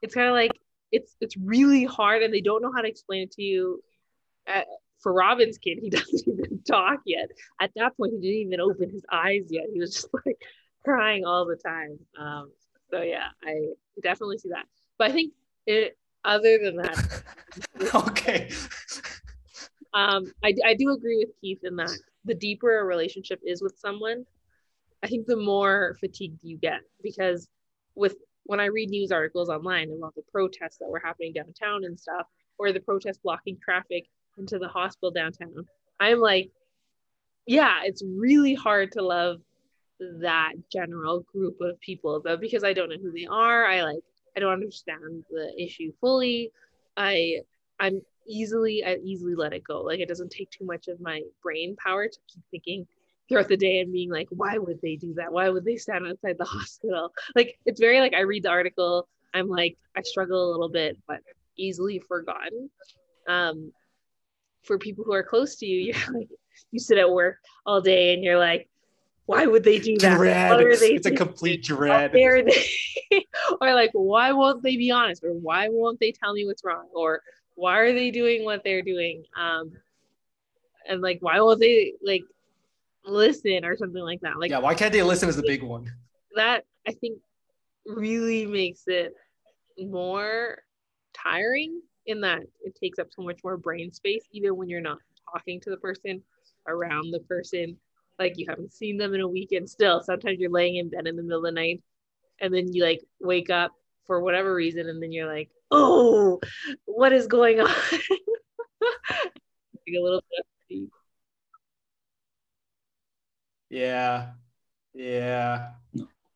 it's 0.02 0.14
kind 0.14 0.28
of 0.28 0.35
like 0.35 0.52
it's 0.92 1.16
it's 1.20 1.37
really 1.37 1.85
hard 1.85 2.22
and 2.22 2.33
they 2.33 2.40
don't 2.40 2.62
know 2.62 2.72
how 2.74 2.80
to 2.80 2.88
explain 2.88 3.22
it 3.22 3.33
to 3.33 3.42
you. 3.42 3.83
For 5.05 5.12
Robin's 5.12 5.59
kid, 5.59 5.79
he 5.81 5.90
doesn't 5.90 6.27
even 6.27 6.62
talk 6.69 7.01
yet. 7.07 7.29
At 7.61 7.71
that 7.77 7.97
point, 7.97 8.14
he 8.14 8.21
didn't 8.21 8.49
even 8.49 8.61
open 8.61 8.90
his 8.90 9.05
eyes 9.12 9.45
yet. 9.51 9.67
He 9.73 9.79
was 9.79 9.95
just 9.95 10.09
like 10.27 10.43
crying 10.85 11.25
all 11.25 11.47
the 11.47 11.57
time. 11.57 11.99
Um, 12.19 12.51
so 12.90 13.03
yeah, 13.03 13.29
I 13.45 13.75
definitely 14.03 14.38
see 14.38 14.49
that. 14.49 14.67
But 14.99 15.11
I 15.11 15.12
think 15.12 15.33
it. 15.67 15.97
Other 16.27 16.59
than 16.59 16.77
that, 16.77 17.23
okay. 17.95 18.49
um, 19.93 20.33
I 20.43 20.55
I 20.64 20.73
do 20.73 20.90
agree 20.93 21.19
with 21.19 21.38
Keith 21.38 21.59
in 21.64 21.77
that 21.77 21.90
the 22.25 22.35
deeper 22.35 22.81
a 22.81 22.85
relationship 22.85 23.40
is 23.45 23.61
with 23.61 23.77
someone, 23.79 24.25
I 25.03 25.07
think 25.07 25.27
the 25.27 25.37
more 25.37 25.99
fatigued 26.01 26.38
you 26.43 26.57
get 26.57 26.81
because 27.03 27.47
with 27.95 28.17
when 28.45 28.59
I 28.59 28.67
read 28.67 28.88
news 28.88 29.12
articles 29.12 29.51
online 29.51 29.90
about 29.90 30.14
the 30.14 30.23
protests 30.33 30.79
that 30.79 30.88
were 30.88 31.03
happening 31.05 31.35
downtown 31.35 31.85
and 31.85 32.01
stuff, 32.01 32.27
or 32.57 32.73
the 32.73 32.81
protests 32.81 33.19
blocking 33.23 33.59
traffic 33.62 34.07
into 34.38 34.59
the 34.59 34.68
hospital 34.68 35.11
downtown, 35.11 35.66
I'm 36.01 36.20
like, 36.20 36.51
yeah, 37.47 37.81
it's 37.85 38.03
really 38.05 38.55
hard 38.55 38.92
to 38.92 39.03
love 39.03 39.40
that 40.20 40.53
general 40.73 41.20
group 41.33 41.61
of 41.61 41.79
people, 41.81 42.20
but 42.23 42.40
because 42.40 42.64
I 42.64 42.73
don't 42.73 42.88
know 42.88 42.99
who 43.01 43.12
they 43.12 43.27
are, 43.27 43.66
I 43.66 43.83
like 43.83 44.03
I 44.37 44.40
don't 44.40 44.53
understand 44.53 45.25
the 45.31 45.53
issue 45.59 45.92
fully. 46.01 46.51
I 46.97 47.40
I'm 47.79 48.01
easily 48.27 48.85
I 48.85 48.97
easily 49.05 49.35
let 49.35 49.53
it 49.53 49.64
go. 49.64 49.83
Like 49.83 50.01
it 50.01 50.09
doesn't 50.09 50.31
take 50.31 50.51
too 50.51 50.64
much 50.64 50.88
of 50.88 51.01
my 51.01 51.23
brain 51.42 51.77
power 51.77 52.09
to 52.09 52.18
keep 52.33 52.42
thinking 52.51 52.87
throughout 53.29 53.49
the 53.49 53.57
day 53.57 53.81
and 53.81 53.92
being 53.92 54.11
like, 54.11 54.29
why 54.31 54.59
would 54.59 54.81
they 54.83 54.97
do 54.97 55.14
that? 55.14 55.33
Why 55.33 55.49
would 55.49 55.64
they 55.64 55.77
stand 55.77 56.07
outside 56.07 56.37
the 56.38 56.44
hospital? 56.57 57.12
Like 57.35 57.59
it's 57.66 57.81
very 57.81 58.01
like 58.01 58.14
I 58.14 58.20
read 58.20 58.42
the 58.42 58.51
article, 58.51 59.09
I'm 59.33 59.49
like, 59.49 59.77
I 59.97 60.03
struggle 60.03 60.49
a 60.49 60.51
little 60.51 60.68
bit, 60.68 60.99
but 61.07 61.20
easily 61.57 62.01
forgotten. 62.01 62.70
Um 63.29 63.73
for 64.64 64.79
people 64.79 65.05
who 65.05 65.12
are 65.12 65.22
close 65.22 65.57
to 65.57 65.66
you, 65.66 65.92
you're 65.92 66.14
like 66.18 66.29
you 66.70 66.81
sit 66.81 66.98
at 66.98 67.11
work 67.11 67.38
all 67.66 67.81
day 67.81 68.14
and 68.14 68.22
you're 68.22 68.38
like, 68.38 68.68
why 69.27 69.46
would 69.46 69.64
they 69.64 69.79
do 69.79 69.96
that? 69.98 70.16
Dread. 70.16 70.61
it's 70.61 71.07
a 71.07 71.11
complete 71.11 71.62
dread. 71.62 72.12
they? 72.12 73.24
or 73.61 73.74
like, 73.74 73.90
why 73.92 74.33
won't 74.33 74.62
they 74.62 74.77
be 74.77 74.90
honest? 74.90 75.24
Or 75.24 75.33
why 75.33 75.68
won't 75.70 75.98
they 75.98 76.12
tell 76.12 76.35
me 76.35 76.44
what's 76.46 76.62
wrong? 76.64 76.88
Or 76.94 77.22
why 77.55 77.79
are 77.79 77.92
they 77.92 78.11
doing 78.11 78.44
what 78.44 78.62
they're 78.64 78.83
doing? 78.83 79.24
Um, 79.37 79.72
and 80.87 81.00
like, 81.00 81.18
why 81.20 81.40
won't 81.40 81.61
they 81.61 81.94
like 82.03 82.24
listen 83.07 83.64
or 83.64 83.77
something 83.77 84.03
like 84.03 84.20
that? 84.20 84.38
Like, 84.38 84.50
yeah, 84.50 84.59
why 84.59 84.74
can't 84.74 84.92
they 84.92 85.03
listen? 85.03 85.29
Is 85.29 85.37
the 85.37 85.42
big 85.42 85.62
one. 85.62 85.90
That 86.35 86.64
I 86.87 86.92
think 86.92 87.18
really 87.87 88.44
makes 88.44 88.83
it 88.87 89.14
more 89.79 90.59
tiring 91.14 91.81
in 92.07 92.21
that 92.21 92.43
it 92.62 92.75
takes 92.75 92.99
up 92.99 93.09
so 93.11 93.23
much 93.23 93.40
more 93.43 93.57
brain 93.57 93.93
space, 93.93 94.25
even 94.33 94.57
when 94.57 94.69
you're 94.69 94.81
not 94.81 94.99
talking 95.33 95.61
to 95.61 95.71
the 95.71 95.77
person, 95.77 96.23
around 96.67 97.11
the 97.11 97.21
person 97.21 97.77
like 98.19 98.35
you 98.37 98.47
haven't 98.49 98.73
seen 98.73 98.97
them 98.97 99.14
in 99.14 99.21
a 99.21 99.29
weekend 99.29 99.69
still 99.69 100.03
sometimes 100.03 100.38
you're 100.38 100.51
laying 100.51 100.77
in 100.77 100.88
bed 100.88 101.07
in 101.07 101.17
the 101.17 101.23
middle 101.23 101.38
of 101.38 101.45
the 101.45 101.51
night 101.51 101.83
and 102.40 102.53
then 102.53 102.73
you 102.73 102.85
like 102.85 103.01
wake 103.21 103.51
up 103.51 103.73
for 104.07 104.21
whatever 104.21 104.55
reason 104.55 104.88
and 104.88 105.03
then 105.03 105.12
you're 105.12 105.33
like 105.33 105.51
oh 105.71 106.40
what 106.85 107.12
is 107.12 107.27
going 107.27 107.61
on? 107.61 107.71
Like 109.87 109.97
a 109.99 110.03
little 110.03 110.23
bit 110.31 110.88
yeah. 113.69 114.31
Yeah. 114.95 115.71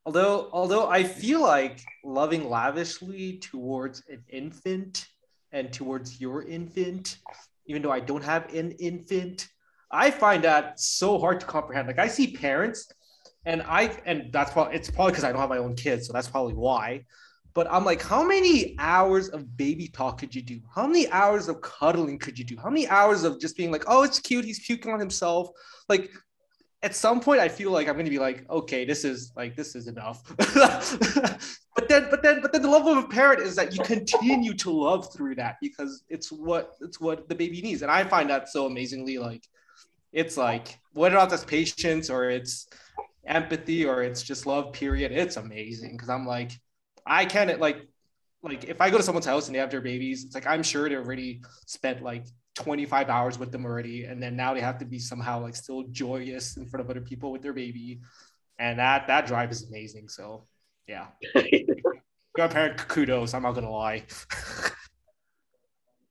Although 0.04 0.48
although 0.52 0.88
i 0.88 1.02
feel 1.02 1.40
like 1.40 1.80
loving 2.04 2.48
lavishly 2.48 3.38
towards 3.38 4.02
an 4.10 4.22
infant 4.28 5.06
and 5.52 5.72
towards 5.72 6.20
your 6.20 6.42
infant 6.42 7.18
even 7.66 7.82
though 7.82 7.92
i 7.92 8.00
don't 8.00 8.24
have 8.24 8.52
an 8.54 8.72
infant 8.72 9.48
I 9.90 10.10
find 10.10 10.44
that 10.44 10.78
so 10.78 11.18
hard 11.18 11.40
to 11.40 11.46
comprehend. 11.46 11.88
Like 11.88 11.98
I 11.98 12.08
see 12.08 12.32
parents, 12.32 12.92
and 13.46 13.62
I 13.62 13.96
and 14.04 14.32
that's 14.32 14.52
probably 14.52 14.76
it's 14.76 14.90
probably 14.90 15.12
because 15.12 15.24
I 15.24 15.32
don't 15.32 15.40
have 15.40 15.48
my 15.48 15.58
own 15.58 15.74
kids, 15.74 16.06
so 16.06 16.12
that's 16.12 16.28
probably 16.28 16.54
why. 16.54 17.04
But 17.54 17.66
I'm 17.70 17.84
like, 17.84 18.02
how 18.02 18.22
many 18.22 18.76
hours 18.78 19.30
of 19.30 19.56
baby 19.56 19.88
talk 19.88 20.18
could 20.18 20.34
you 20.34 20.42
do? 20.42 20.60
How 20.72 20.86
many 20.86 21.10
hours 21.10 21.48
of 21.48 21.60
cuddling 21.60 22.18
could 22.18 22.38
you 22.38 22.44
do? 22.44 22.56
How 22.56 22.68
many 22.68 22.86
hours 22.88 23.24
of 23.24 23.40
just 23.40 23.56
being 23.56 23.72
like, 23.72 23.84
oh, 23.86 24.02
it's 24.02 24.20
cute, 24.20 24.44
he's 24.44 24.64
puking 24.64 24.92
on 24.92 25.00
himself? 25.00 25.48
Like, 25.88 26.10
at 26.82 26.94
some 26.94 27.20
point, 27.20 27.40
I 27.40 27.48
feel 27.48 27.70
like 27.70 27.88
I'm 27.88 27.96
gonna 27.96 28.10
be 28.10 28.18
like, 28.18 28.48
okay, 28.48 28.84
this 28.84 29.04
is 29.04 29.32
like 29.36 29.56
this 29.56 29.74
is 29.74 29.88
enough. 29.88 30.22
but 30.36 31.88
then, 31.88 32.06
but 32.10 32.22
then, 32.22 32.40
but 32.40 32.52
then, 32.52 32.62
the 32.62 32.68
love 32.68 32.86
of 32.86 33.04
a 33.04 33.08
parent 33.08 33.40
is 33.40 33.56
that 33.56 33.74
you 33.76 33.82
continue 33.82 34.54
to 34.54 34.70
love 34.70 35.12
through 35.12 35.34
that 35.36 35.56
because 35.60 36.04
it's 36.08 36.30
what 36.30 36.74
it's 36.80 37.00
what 37.00 37.28
the 37.28 37.34
baby 37.34 37.60
needs, 37.60 37.82
and 37.82 37.90
I 37.90 38.04
find 38.04 38.30
that 38.30 38.48
so 38.48 38.66
amazingly 38.66 39.18
like 39.18 39.48
it's 40.12 40.36
like 40.36 40.78
whether 40.92 41.18
or 41.18 41.26
that's 41.26 41.44
patience 41.44 42.10
or 42.10 42.30
it's 42.30 42.66
empathy 43.26 43.84
or 43.84 44.02
it's 44.02 44.22
just 44.22 44.46
love 44.46 44.72
period 44.72 45.12
it's 45.12 45.36
amazing 45.36 45.92
because 45.92 46.08
i'm 46.08 46.26
like 46.26 46.52
i 47.06 47.24
can't 47.24 47.60
like 47.60 47.86
like 48.42 48.64
if 48.64 48.80
i 48.80 48.88
go 48.88 48.96
to 48.96 49.02
someone's 49.02 49.26
house 49.26 49.46
and 49.46 49.54
they 49.54 49.58
have 49.58 49.70
their 49.70 49.82
babies 49.82 50.24
it's 50.24 50.34
like 50.34 50.46
i'm 50.46 50.62
sure 50.62 50.88
they 50.88 50.96
already 50.96 51.42
spent 51.66 52.02
like 52.02 52.26
25 52.58 53.08
hours 53.08 53.38
with 53.38 53.52
them 53.52 53.64
already 53.64 54.04
and 54.04 54.20
then 54.22 54.34
now 54.34 54.52
they 54.52 54.60
have 54.60 54.78
to 54.78 54.84
be 54.84 54.98
somehow 54.98 55.40
like 55.40 55.54
still 55.54 55.84
joyous 55.92 56.56
in 56.56 56.66
front 56.66 56.84
of 56.84 56.90
other 56.90 57.00
people 57.00 57.30
with 57.30 57.40
their 57.40 57.52
baby. 57.52 58.00
And 58.58 58.78
that 58.80 59.06
that 59.06 59.26
drive 59.26 59.50
is 59.50 59.68
amazing 59.68 60.08
so 60.08 60.46
yeah. 60.88 61.06
Grandparent 62.34 62.76
kudos 62.88 63.32
i'm 63.34 63.42
not 63.42 63.52
gonna 63.52 63.70
lie. 63.70 64.04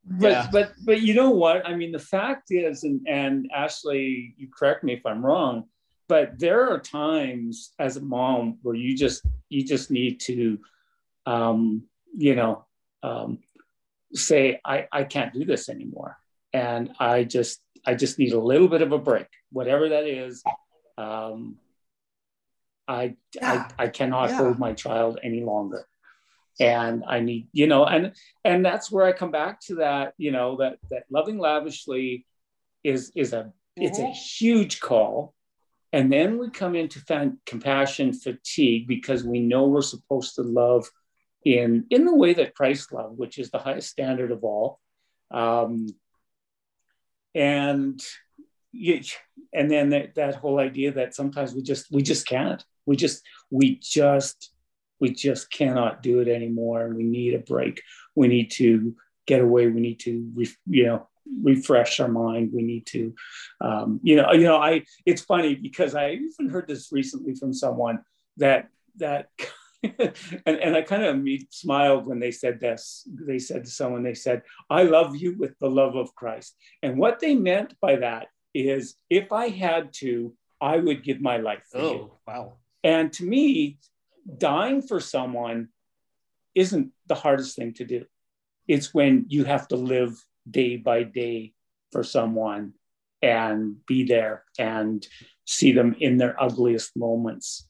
But 0.09 0.31
yeah. 0.31 0.47
but 0.51 0.71
but 0.85 1.01
you 1.01 1.13
know 1.13 1.31
what? 1.31 1.67
I 1.67 1.75
mean 1.75 1.91
the 1.91 1.99
fact 1.99 2.47
is 2.49 2.83
and 2.83 3.05
and 3.07 3.51
ashley 3.53 4.33
you 4.37 4.47
correct 4.57 4.85
me 4.85 4.93
if 4.93 5.05
i'm 5.05 5.25
wrong 5.25 5.65
but 6.07 6.39
there 6.39 6.69
are 6.71 6.79
times 6.79 7.73
as 7.79 7.97
a 7.97 8.01
mom 8.01 8.57
where 8.61 8.75
you 8.75 8.95
just 8.95 9.25
you 9.49 9.63
just 9.63 9.91
need 9.91 10.21
to 10.21 10.59
um 11.25 11.83
you 12.15 12.35
know 12.35 12.65
um 13.03 13.39
say 14.13 14.59
i 14.63 14.87
i 14.91 15.03
can't 15.03 15.33
do 15.33 15.43
this 15.43 15.67
anymore 15.67 16.17
and 16.57 16.91
i 16.99 17.23
just 17.23 17.61
i 17.85 17.93
just 17.93 18.17
need 18.17 18.33
a 18.33 18.39
little 18.39 18.67
bit 18.67 18.81
of 18.81 18.91
a 18.91 18.97
break 18.97 19.27
whatever 19.51 19.89
that 19.89 20.05
is 20.05 20.43
um 20.97 21.57
i 22.87 23.15
yeah. 23.35 23.67
I, 23.77 23.83
I 23.83 23.87
cannot 23.89 24.29
yeah. 24.29 24.37
hold 24.37 24.59
my 24.59 24.73
child 24.73 25.19
any 25.23 25.43
longer 25.43 25.85
and 26.59 27.03
i 27.07 27.19
need 27.19 27.47
you 27.51 27.67
know 27.67 27.85
and 27.85 28.13
and 28.43 28.65
that's 28.65 28.91
where 28.91 29.05
i 29.05 29.11
come 29.11 29.31
back 29.31 29.61
to 29.67 29.75
that 29.75 30.13
you 30.17 30.31
know 30.31 30.57
that 30.57 30.77
that 30.89 31.03
loving 31.11 31.37
lavishly 31.37 32.25
is 32.83 33.11
is 33.15 33.33
a 33.33 33.51
it's 33.75 33.99
a 33.99 34.03
mm-hmm. 34.03 34.11
huge 34.11 34.79
call 34.79 35.35
and 35.93 36.11
then 36.11 36.37
we 36.37 36.49
come 36.49 36.75
into 36.75 36.99
fan, 36.99 37.39
compassion 37.45 38.11
fatigue 38.11 38.87
because 38.87 39.23
we 39.23 39.39
know 39.39 39.67
we're 39.67 39.81
supposed 39.81 40.35
to 40.35 40.41
love 40.41 40.89
in 41.45 41.85
in 41.91 42.05
the 42.05 42.15
way 42.15 42.33
that 42.33 42.55
christ 42.55 42.91
loved 42.91 43.17
which 43.19 43.37
is 43.37 43.51
the 43.51 43.59
highest 43.59 43.89
standard 43.89 44.31
of 44.31 44.43
all 44.43 44.79
um, 45.29 45.87
and 47.37 48.03
you, 48.71 49.01
and 49.53 49.69
then 49.69 49.89
that, 49.89 50.15
that 50.15 50.35
whole 50.35 50.59
idea 50.59 50.91
that 50.93 51.15
sometimes 51.15 51.53
we 51.53 51.61
just 51.61 51.91
we 51.91 52.01
just 52.01 52.27
can't. 52.27 52.63
We 52.85 52.95
just 52.95 53.23
we 53.51 53.75
just 53.75 54.51
we 54.99 55.13
just 55.13 55.51
cannot 55.51 56.01
do 56.01 56.19
it 56.19 56.27
anymore. 56.27 56.85
And 56.85 56.95
we 56.95 57.03
need 57.03 57.35
a 57.35 57.39
break. 57.39 57.81
We 58.15 58.27
need 58.27 58.51
to 58.53 58.95
get 59.27 59.41
away. 59.41 59.67
We 59.67 59.81
need 59.81 59.99
to 60.01 60.47
you 60.65 60.85
know 60.85 61.07
refresh 61.43 61.99
our 61.99 62.07
mind. 62.07 62.51
We 62.53 62.63
need 62.63 62.87
to 62.87 63.13
um, 63.61 63.99
you 64.01 64.15
know 64.15 64.31
you 64.33 64.43
know 64.43 64.57
i 64.57 64.83
it's 65.05 65.21
funny 65.21 65.55
because 65.55 65.93
i 65.93 66.11
even 66.11 66.49
heard 66.49 66.67
this 66.67 66.91
recently 66.91 67.35
from 67.35 67.53
someone 67.53 67.99
that 68.37 68.69
that 68.97 69.29
and, 69.83 70.13
and 70.45 70.75
I 70.75 70.81
kind 70.81 71.03
of 71.03 71.25
smiled 71.51 72.07
when 72.07 72.19
they 72.19 72.31
said 72.31 72.59
this. 72.59 73.07
They 73.07 73.39
said 73.39 73.65
to 73.65 73.69
someone, 73.69 74.03
they 74.03 74.13
said, 74.13 74.41
I 74.69 74.83
love 74.83 75.15
you 75.15 75.35
with 75.37 75.57
the 75.59 75.69
love 75.69 75.95
of 75.95 76.15
Christ. 76.15 76.55
And 76.81 76.97
what 76.97 77.19
they 77.19 77.35
meant 77.35 77.75
by 77.79 77.97
that 77.97 78.27
is 78.53 78.95
if 79.09 79.31
I 79.31 79.49
had 79.49 79.93
to, 79.97 80.33
I 80.59 80.77
would 80.77 81.03
give 81.03 81.21
my 81.21 81.37
life 81.37 81.63
for 81.71 81.77
oh, 81.77 81.91
you. 81.93 82.11
wow. 82.25 82.53
And 82.83 83.13
to 83.13 83.25
me, 83.25 83.77
dying 84.37 84.81
for 84.81 84.99
someone 84.99 85.69
isn't 86.55 86.91
the 87.05 87.15
hardest 87.15 87.55
thing 87.55 87.73
to 87.73 87.85
do. 87.85 88.05
It's 88.67 88.93
when 88.93 89.25
you 89.29 89.43
have 89.43 89.67
to 89.69 89.75
live 89.75 90.17
day 90.49 90.77
by 90.77 91.03
day 91.03 91.53
for 91.91 92.03
someone 92.03 92.73
and 93.21 93.85
be 93.85 94.03
there 94.03 94.43
and 94.57 95.05
see 95.45 95.71
them 95.71 95.95
in 95.99 96.17
their 96.17 96.41
ugliest 96.41 96.95
moments 96.95 97.66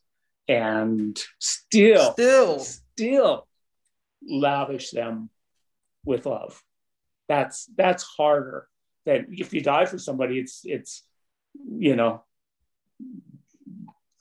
and 0.47 1.21
still 1.39 2.13
Still. 2.13 2.59
still 2.59 3.47
lavish 4.27 4.91
them 4.91 5.29
with 6.05 6.25
love 6.25 6.61
that's 7.27 7.65
that's 7.75 8.03
harder 8.03 8.67
than 9.05 9.27
if 9.31 9.53
you 9.53 9.61
die 9.61 9.85
for 9.85 9.97
somebody 9.97 10.39
it's 10.39 10.61
it's 10.63 11.03
you 11.77 11.95
know 11.95 12.23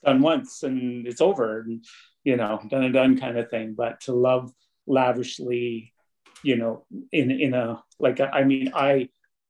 done 0.04 0.20
once 0.20 0.62
and 0.62 1.06
it's 1.06 1.20
over 1.20 1.60
and 1.60 1.84
you 2.24 2.36
know 2.36 2.60
done 2.68 2.84
and 2.84 2.94
done 2.94 3.18
kind 3.18 3.38
of 3.38 3.50
thing 3.50 3.74
but 3.76 4.00
to 4.00 4.12
love 4.12 4.52
lavishly 4.86 5.92
you 6.42 6.56
know 6.56 6.84
in 7.12 7.30
in 7.30 7.54
a 7.54 7.82
like 7.98 8.20
i 8.20 8.44
mean 8.44 8.70
i 8.74 9.08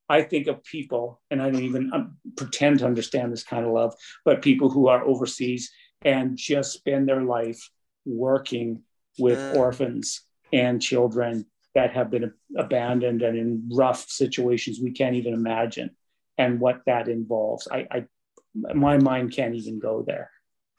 i 0.08 0.22
think 0.22 0.46
of 0.46 0.64
people 0.64 1.20
and 1.30 1.42
i 1.42 1.50
don't 1.50 1.62
even 1.62 1.90
um, 1.92 2.16
pretend 2.36 2.78
to 2.78 2.86
understand 2.86 3.32
this 3.32 3.44
kind 3.44 3.66
of 3.66 3.72
love 3.72 3.94
but 4.24 4.42
people 4.42 4.70
who 4.70 4.88
are 4.88 5.04
overseas 5.04 5.70
and 6.02 6.36
just 6.36 6.72
spend 6.72 7.08
their 7.08 7.22
life 7.22 7.70
working 8.04 8.82
with 9.18 9.40
Mm. 9.40 9.52
orphans 9.52 10.22
and 10.52 10.80
children 10.80 11.46
that 11.74 11.92
have 11.92 12.10
been 12.10 12.32
abandoned 12.56 13.22
and 13.22 13.36
in 13.36 13.68
rough 13.72 14.08
situations 14.08 14.80
we 14.80 14.92
can't 14.92 15.16
even 15.16 15.34
imagine 15.34 15.90
and 16.38 16.60
what 16.60 16.82
that 16.86 17.08
involves. 17.08 17.66
I, 17.70 17.86
I 17.90 18.06
my 18.54 18.96
mind 18.98 19.32
can't 19.32 19.54
even 19.54 19.78
go 19.78 20.02
there 20.02 20.30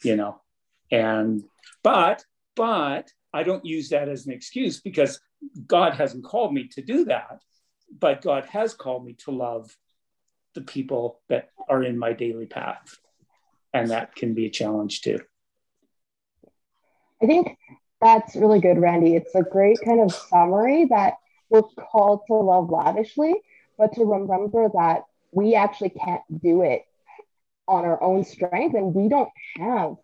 you 0.04 0.16
know? 0.16 0.42
And 0.92 1.44
but 1.84 2.24
but 2.56 3.12
i 3.34 3.44
don't 3.44 3.66
use 3.66 3.90
that 3.90 4.10
as 4.10 4.26
an 4.26 4.34
excuse 4.34 4.80
because 4.80 5.20
god 5.68 5.94
hasn't 5.94 6.24
called 6.24 6.54
me 6.54 6.68
to 6.70 6.82
do 6.82 7.06
that 7.06 7.42
but 8.00 8.22
god 8.22 8.46
has 8.46 8.74
called 8.74 9.06
me 9.06 9.14
to 9.14 9.32
love 9.32 9.76
the 10.56 10.62
people 10.62 11.22
that 11.30 11.50
are 11.70 11.84
in 11.84 11.98
my 11.98 12.14
daily 12.14 12.46
path 12.46 12.98
and 13.74 13.90
that 13.90 14.16
can 14.16 14.34
be 14.34 14.46
a 14.46 14.50
challenge 14.50 15.02
too 15.02 15.20
I 17.22 17.26
think 17.26 17.58
that's 18.00 18.36
really 18.36 18.60
good, 18.60 18.78
Randy. 18.78 19.16
It's 19.16 19.34
a 19.34 19.42
great 19.42 19.80
kind 19.84 20.02
of 20.02 20.14
summary 20.14 20.86
that 20.86 21.16
we're 21.50 21.64
called 21.64 22.22
to 22.28 22.34
love 22.34 22.70
lavishly, 22.70 23.34
but 23.78 23.94
to 23.94 24.06
remember 24.06 24.70
that 24.70 25.06
we 25.32 25.56
actually 25.56 25.90
can't 25.90 26.22
do 26.42 26.62
it 26.62 26.84
on 27.68 27.86
our 27.86 28.02
own 28.02 28.24
strength 28.24 28.76
and 28.76 28.94
we 28.94 29.10
don't 29.10 29.30
have 29.58 29.96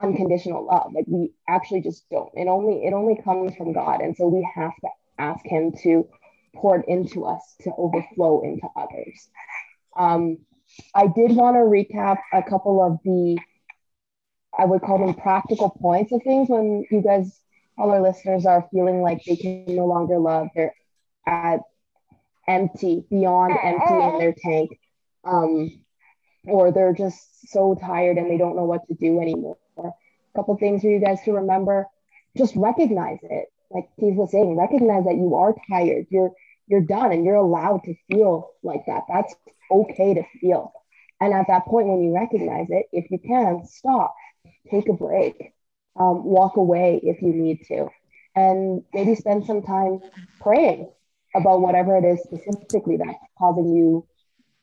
unconditional 0.00 0.66
love. 0.66 0.92
Like 0.92 1.04
we 1.06 1.32
actually 1.48 1.82
just 1.82 2.08
don't. 2.10 2.30
It 2.34 2.48
only 2.48 2.84
it 2.84 2.92
only 2.92 3.20
comes 3.22 3.54
from 3.54 3.72
God. 3.72 4.00
And 4.00 4.16
so 4.16 4.26
we 4.28 4.46
have 4.54 4.74
to 4.80 4.88
ask 5.18 5.44
him 5.46 5.72
to 5.82 6.08
pour 6.56 6.80
it 6.80 6.88
into 6.88 7.24
us 7.24 7.54
to 7.60 7.70
overflow 7.76 8.42
into 8.42 8.66
others. 8.76 9.28
Um, 9.96 10.38
I 10.94 11.06
did 11.06 11.36
want 11.36 11.56
to 11.56 11.60
recap 11.60 12.18
a 12.32 12.42
couple 12.42 12.82
of 12.82 12.98
the 13.04 13.38
I 14.58 14.64
would 14.64 14.82
call 14.82 14.98
them 14.98 15.14
practical 15.14 15.70
points 15.70 16.12
of 16.12 16.22
things 16.22 16.48
when 16.48 16.84
you 16.90 17.02
guys, 17.02 17.40
all 17.78 17.90
our 17.90 18.00
listeners, 18.02 18.46
are 18.46 18.68
feeling 18.72 19.00
like 19.02 19.24
they 19.24 19.36
can 19.36 19.64
no 19.76 19.86
longer 19.86 20.18
love. 20.18 20.48
They're 20.54 20.74
at 21.26 21.60
empty, 22.48 23.04
beyond 23.10 23.56
empty 23.62 23.94
in 23.94 24.18
their 24.18 24.34
tank, 24.36 24.70
um, 25.24 25.82
or 26.46 26.72
they're 26.72 26.94
just 26.94 27.48
so 27.48 27.74
tired 27.74 28.18
and 28.18 28.30
they 28.30 28.38
don't 28.38 28.56
know 28.56 28.64
what 28.64 28.86
to 28.88 28.94
do 28.94 29.20
anymore. 29.20 29.58
A 29.78 29.90
couple 30.36 30.56
things 30.56 30.82
for 30.82 30.88
you 30.88 31.00
guys 31.00 31.22
to 31.24 31.32
remember: 31.32 31.86
just 32.36 32.54
recognize 32.56 33.18
it. 33.22 33.46
Like 33.70 33.88
Steve 33.96 34.14
was 34.16 34.30
saying, 34.32 34.56
recognize 34.56 35.04
that 35.04 35.16
you 35.16 35.34
are 35.36 35.54
tired. 35.70 36.06
You're 36.10 36.32
you're 36.70 36.80
done, 36.80 37.12
and 37.12 37.24
you're 37.24 37.34
allowed 37.34 37.82
to 37.84 37.94
feel 38.10 38.50
like 38.62 38.86
that. 38.86 39.02
That's 39.08 39.34
okay 39.70 40.14
to 40.14 40.22
feel. 40.40 40.72
And 41.20 41.34
at 41.34 41.48
that 41.48 41.66
point, 41.66 41.88
when 41.88 42.00
you 42.02 42.14
recognize 42.14 42.68
it, 42.70 42.86
if 42.92 43.10
you 43.10 43.18
can, 43.18 43.66
stop 43.66 44.14
take 44.70 44.88
a 44.88 44.92
break, 44.92 45.52
um, 45.98 46.24
walk 46.24 46.56
away 46.56 47.00
if 47.02 47.20
you 47.22 47.32
need 47.32 47.64
to, 47.68 47.88
and 48.34 48.82
maybe 48.94 49.14
spend 49.14 49.44
some 49.44 49.62
time 49.62 50.00
praying 50.40 50.90
about 51.34 51.60
whatever 51.60 51.96
it 51.96 52.04
is 52.04 52.22
specifically 52.22 52.96
that's 52.96 53.18
causing 53.38 53.74
you 53.74 54.06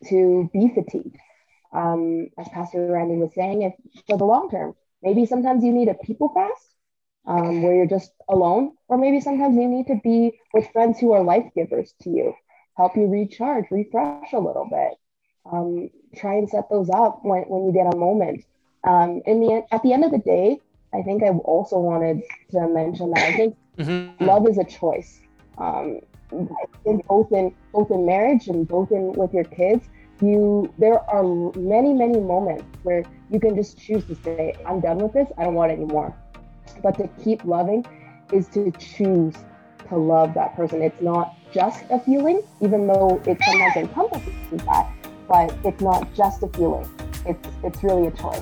to 0.09 0.49
be 0.53 0.71
fatigued. 0.73 1.17
Um, 1.73 2.29
as 2.37 2.47
Pastor 2.49 2.87
Randy 2.87 3.17
was 3.17 3.33
saying, 3.35 3.61
if 3.63 3.73
for 4.07 4.17
the 4.17 4.25
long 4.25 4.49
term, 4.49 4.73
maybe 5.03 5.25
sometimes 5.25 5.63
you 5.63 5.73
need 5.73 5.89
a 5.89 5.93
people 5.93 6.29
fast 6.33 6.76
um, 7.27 7.61
where 7.63 7.75
you're 7.75 7.87
just 7.87 8.11
alone, 8.29 8.71
or 8.89 8.97
maybe 8.97 9.19
sometimes 9.21 9.55
you 9.55 9.67
need 9.67 9.87
to 9.87 9.99
be 10.03 10.39
with 10.53 10.69
friends 10.71 10.99
who 10.99 11.13
are 11.13 11.23
life 11.23 11.45
givers 11.55 11.93
to 12.03 12.09
you, 12.09 12.33
help 12.77 12.95
you 12.97 13.07
recharge, 13.07 13.65
refresh 13.71 14.15
a 14.15 14.23
little 14.23 14.51
bit. 14.53 14.77
Um, 15.33 15.73
try 16.01 16.21
and 16.21 16.35
set 16.49 16.53
those 16.57 16.89
up 16.89 17.19
when, 17.23 17.43
when 17.43 17.65
you 17.65 17.71
get 17.73 17.85
a 17.85 17.91
moment 17.97 18.43
um, 18.87 19.21
in 19.25 19.39
the 19.39 19.63
at 19.71 19.81
the 19.83 19.93
end 19.93 20.03
of 20.05 20.11
the 20.11 20.19
day, 20.19 20.61
I 20.93 21.01
think 21.03 21.23
I 21.23 21.29
also 21.29 21.79
wanted 21.79 22.21
to 22.51 22.67
mention 22.69 23.11
that 23.11 23.23
I 23.23 23.33
think 23.33 23.55
Mhm. 23.77 24.09
love 24.19 24.47
is 24.47 24.57
a 24.57 24.65
choice. 24.65 25.21
Um, 25.57 25.99
in 26.85 27.01
both 27.07 27.27
in 27.31 27.51
both 27.73 27.89
in 27.91 28.05
marriage 28.05 28.47
and 28.47 28.67
both 28.67 28.91
in 28.91 29.15
with 29.15 29.33
your 29.33 29.45
kids, 29.45 29.87
you 30.19 30.73
there 30.77 30.99
are 31.09 31.23
many 31.55 31.93
many 31.93 32.19
moments 32.19 32.69
where 32.83 33.07
you 33.29 33.39
can 33.39 33.55
just 33.55 33.77
choose 33.79 34.05
to 34.07 34.15
say, 34.15 34.55
"I'm 34.65 34.81
done 34.81 34.99
with 35.01 35.13
this. 35.13 35.29
I 35.37 35.43
don't 35.45 35.55
want 35.55 35.71
any 35.71 35.85
more." 35.85 36.17
But 36.81 36.97
to 36.97 37.07
keep 37.23 37.43
loving 37.45 37.85
is 38.31 38.47
to 38.49 38.71
choose 38.71 39.35
to 39.89 39.97
love 39.97 40.33
that 40.33 40.55
person. 40.55 40.81
It's 40.81 41.01
not 41.01 41.35
just 41.53 41.83
a 41.89 41.99
feeling, 41.99 42.41
even 42.61 42.87
though 42.87 43.21
it 43.25 43.37
sometimes 43.43 43.75
encompasses 43.75 44.33
that, 44.65 44.91
but 45.27 45.55
it's 45.63 45.81
not 45.81 46.13
just 46.13 46.43
a 46.43 46.47
feeling. 46.49 46.89
It's 47.25 47.47
it's 47.63 47.83
really 47.83 48.07
a 48.07 48.11
choice. 48.11 48.41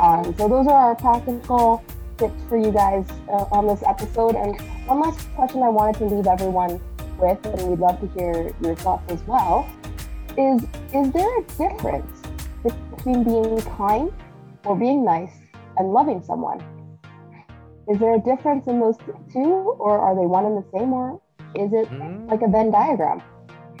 Um, 0.00 0.34
so 0.36 0.48
those 0.48 0.66
are 0.66 0.88
our 0.88 0.94
practical 0.94 1.84
tips 2.18 2.42
for 2.48 2.56
you 2.56 2.72
guys 2.72 3.06
uh, 3.28 3.46
on 3.52 3.66
this 3.66 3.82
episode. 3.86 4.34
And 4.34 4.58
one 4.86 5.00
last 5.00 5.32
question 5.34 5.62
I 5.62 5.68
wanted 5.68 5.98
to 5.98 6.14
leave 6.14 6.26
everyone 6.26 6.80
with, 7.18 7.44
and 7.46 7.68
we'd 7.68 7.78
love 7.78 8.00
to 8.00 8.08
hear 8.18 8.52
your 8.62 8.74
thoughts 8.76 9.10
as 9.12 9.22
well, 9.26 9.68
is 10.36 10.62
is 10.94 11.12
there 11.12 11.38
a 11.38 11.42
difference 11.58 12.22
between 12.62 13.24
being 13.24 13.60
kind 13.76 14.12
or 14.64 14.76
being 14.76 15.04
nice 15.04 15.32
and 15.76 15.92
loving 15.92 16.22
someone? 16.22 16.62
Is 17.92 17.98
there 17.98 18.14
a 18.14 18.22
difference 18.30 18.66
in 18.68 18.80
those 18.80 18.96
two, 19.34 19.50
or 19.84 19.98
are 19.98 20.14
they 20.18 20.24
one 20.24 20.46
and 20.46 20.56
the 20.56 20.64
same, 20.74 20.90
or 20.94 21.20
is 21.54 21.70
it 21.80 21.86
Mhm. 21.90 22.30
like 22.30 22.40
a 22.40 22.48
Venn 22.48 22.70
diagram? 22.70 23.20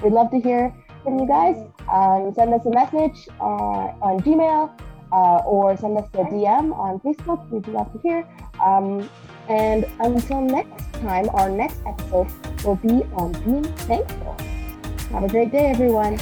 We'd 0.02 0.12
love 0.12 0.30
to 0.32 0.38
hear 0.38 0.62
from 1.02 1.18
you 1.18 1.26
guys. 1.26 1.56
Um, 1.90 2.20
send 2.34 2.52
us 2.52 2.64
a 2.66 2.70
message 2.70 3.18
uh, 3.40 4.06
on 4.06 4.20
Gmail 4.20 4.68
uh, 5.12 5.38
or 5.46 5.76
send 5.78 5.96
us 5.96 6.04
a 6.14 6.24
DM 6.24 6.74
on 6.74 7.00
Facebook. 7.00 7.40
We'd 7.50 7.68
love 7.68 7.90
to 7.94 7.98
hear. 8.06 8.20
Um, 8.62 9.08
and 9.48 9.86
until 10.00 10.40
next 10.42 10.92
time, 11.00 11.26
our 11.32 11.48
next 11.48 11.80
episode 11.86 12.28
will 12.64 12.76
be 12.76 12.96
on 13.16 13.32
being 13.44 13.64
thankful. 13.88 14.36
Have 15.12 15.24
a 15.24 15.28
great 15.28 15.50
day, 15.52 15.66
everyone. 15.70 16.18